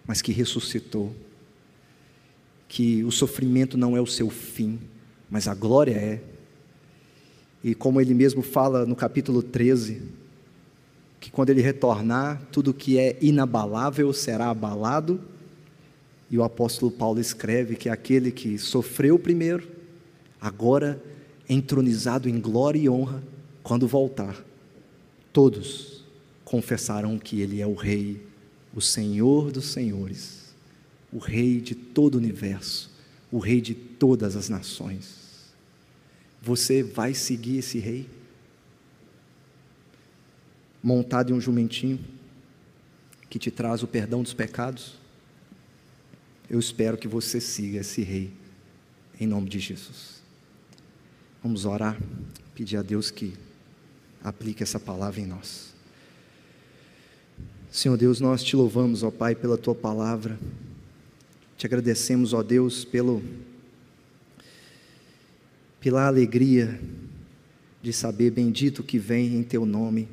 mas 0.05 0.21
que 0.21 0.31
ressuscitou. 0.31 1.13
Que 2.67 3.03
o 3.03 3.11
sofrimento 3.11 3.77
não 3.77 3.95
é 3.95 4.01
o 4.01 4.07
seu 4.07 4.29
fim, 4.29 4.79
mas 5.29 5.47
a 5.47 5.53
glória 5.53 5.93
é. 5.93 6.21
E 7.63 7.75
como 7.75 7.99
ele 7.99 8.13
mesmo 8.13 8.41
fala 8.41 8.85
no 8.85 8.95
capítulo 8.95 9.43
13, 9.43 10.01
que 11.19 11.29
quando 11.29 11.49
ele 11.49 11.61
retornar, 11.61 12.41
tudo 12.51 12.73
que 12.73 12.97
é 12.97 13.17
inabalável 13.21 14.11
será 14.13 14.49
abalado. 14.49 15.19
E 16.29 16.37
o 16.37 16.43
apóstolo 16.43 16.91
Paulo 16.91 17.19
escreve 17.19 17.75
que 17.75 17.89
aquele 17.89 18.31
que 18.31 18.57
sofreu 18.57 19.17
primeiro, 19.17 19.67
agora 20.39 21.01
entronizado 21.49 22.27
em 22.27 22.39
glória 22.39 22.79
e 22.79 22.89
honra, 22.89 23.23
quando 23.63 23.87
voltar, 23.87 24.41
todos 25.33 26.05
confessarão 26.45 27.17
que 27.17 27.41
ele 27.41 27.61
é 27.61 27.67
o 27.67 27.73
Rei, 27.73 28.26
o 28.77 28.81
Senhor 28.81 29.51
dos 29.51 29.65
Senhores, 29.65 30.53
o 31.11 31.17
Rei 31.17 31.59
de 31.59 31.73
todo 31.73 32.13
o 32.13 32.17
universo, 32.19 32.91
o 33.31 33.39
Rei 33.39 33.59
de 33.59 33.73
todas 33.73 34.35
as 34.35 34.49
nações. 34.49 35.51
Você 36.43 36.83
vai 36.83 37.15
seguir 37.15 37.57
esse 37.57 37.79
Rei? 37.79 38.07
Montado 40.83 41.31
em 41.31 41.35
um 41.35 41.41
jumentinho 41.41 41.99
que 43.27 43.39
te 43.39 43.49
traz 43.49 43.81
o 43.81 43.87
perdão 43.87 44.21
dos 44.21 44.35
pecados? 44.35 44.93
Eu 46.47 46.59
espero 46.59 46.99
que 46.99 47.07
você 47.07 47.41
siga 47.41 47.79
esse 47.79 48.03
Rei, 48.03 48.31
em 49.19 49.25
nome 49.25 49.49
de 49.49 49.57
Jesus. 49.57 50.21
Vamos 51.41 51.65
orar, 51.65 51.99
pedir 52.53 52.77
a 52.77 52.83
Deus 52.83 53.09
que 53.09 53.33
aplique 54.23 54.61
essa 54.61 54.79
palavra 54.79 55.19
em 55.19 55.25
nós. 55.25 55.76
Senhor 57.69 57.97
Deus, 57.97 58.19
nós 58.19 58.43
te 58.43 58.55
louvamos, 58.55 59.03
ó 59.03 59.11
Pai, 59.11 59.35
pela 59.35 59.57
tua 59.57 59.75
palavra. 59.75 60.39
Te 61.57 61.65
agradecemos, 61.65 62.33
ó 62.33 62.41
Deus, 62.41 62.85
pelo 62.85 63.21
pela 65.79 66.07
alegria 66.07 66.79
de 67.81 67.93
saber 67.93 68.31
bendito 68.31 68.83
que 68.83 68.97
vem 68.97 69.35
em 69.35 69.43
teu 69.43 69.65
nome 69.65 70.07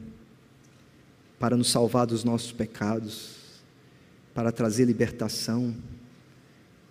para 1.38 1.56
nos 1.56 1.70
salvar 1.70 2.06
dos 2.06 2.22
nossos 2.22 2.52
pecados, 2.52 3.62
para 4.34 4.52
trazer 4.52 4.84
libertação, 4.84 5.74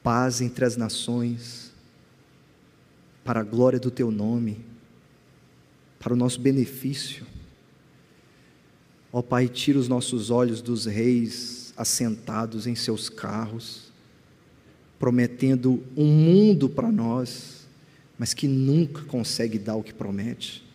paz 0.01 0.41
entre 0.41 0.65
as 0.65 0.75
nações, 0.75 1.71
para 3.23 3.39
a 3.39 3.43
glória 3.43 3.79
do 3.79 3.91
teu 3.91 4.11
nome 4.11 4.73
para 6.03 6.13
o 6.13 6.17
nosso 6.17 6.41
benefício. 6.41 7.25
Ó 9.15 9.21
Pai, 9.21 9.47
tira 9.47 9.77
os 9.77 9.87
nossos 9.87 10.31
olhos 10.31 10.59
dos 10.59 10.87
reis 10.87 11.71
assentados 11.77 12.65
em 12.65 12.73
seus 12.73 13.09
carros, 13.09 13.91
prometendo 14.97 15.83
um 15.95 16.07
mundo 16.07 16.67
para 16.67 16.91
nós, 16.91 17.67
mas 18.17 18.33
que 18.33 18.47
nunca 18.47 19.03
consegue 19.03 19.59
dar 19.59 19.75
o 19.75 19.83
que 19.83 19.93
promete. 19.93 20.65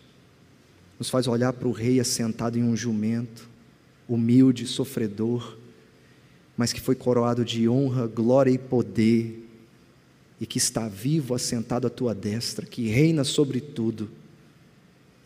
Nos 1.01 1.11
faz 1.11 1.27
olhar 1.27 1.53
para 1.53 1.67
o 1.67 1.73
rei 1.73 1.99
assentado 1.99 2.57
em 2.57 2.63
um 2.63 2.77
jumento, 2.77 3.49
humilde, 4.09 4.69
sofredor, 4.69 5.59
mas 6.57 6.73
que 6.73 6.81
foi 6.81 6.95
coroado 6.95 7.45
de 7.45 7.69
honra, 7.69 8.07
glória 8.07 8.53
e 8.53 8.59
poder, 8.59 9.49
e 10.41 10.47
que 10.47 10.59
está 10.59 10.87
vivo 10.87 11.35
assentado 11.35 11.89
à 11.89 11.91
tua 11.91 12.15
destra, 12.15 12.65
que 12.65 12.87
reina 12.87 13.25
sobre 13.25 13.61
tudo 13.61 14.09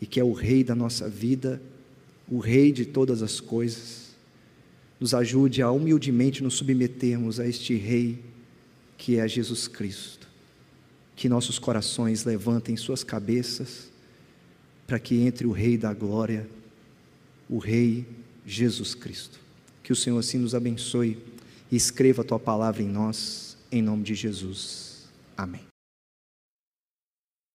e 0.01 0.07
que 0.07 0.19
é 0.19 0.23
o 0.23 0.33
Rei 0.33 0.63
da 0.63 0.73
nossa 0.73 1.07
vida, 1.07 1.61
o 2.29 2.39
Rei 2.39 2.71
de 2.71 2.85
todas 2.85 3.21
as 3.21 3.39
coisas, 3.39 4.13
nos 4.99 5.13
ajude 5.13 5.61
a 5.61 5.69
humildemente 5.69 6.41
nos 6.41 6.55
submetermos 6.55 7.39
a 7.39 7.47
este 7.47 7.75
Rei 7.75 8.23
que 8.97 9.17
é 9.17 9.27
Jesus 9.27 9.67
Cristo. 9.67 10.27
Que 11.15 11.27
nossos 11.27 11.59
corações 11.59 12.23
levantem 12.23 12.77
suas 12.77 13.03
cabeças 13.03 13.91
para 14.87 14.99
que 14.99 15.19
entre 15.21 15.45
o 15.45 15.51
Rei 15.51 15.77
da 15.77 15.93
Glória, 15.93 16.47
o 17.49 17.57
Rei 17.57 18.05
Jesus 18.45 18.95
Cristo. 18.95 19.39
Que 19.83 19.91
o 19.91 19.95
Senhor 19.95 20.17
assim 20.17 20.37
nos 20.37 20.55
abençoe 20.55 21.17
e 21.71 21.75
escreva 21.75 22.21
a 22.21 22.25
tua 22.25 22.39
palavra 22.39 22.81
em 22.81 22.87
nós, 22.87 23.57
em 23.71 23.81
nome 23.81 24.03
de 24.03 24.15
Jesus. 24.15 25.07
Amém. 25.35 25.72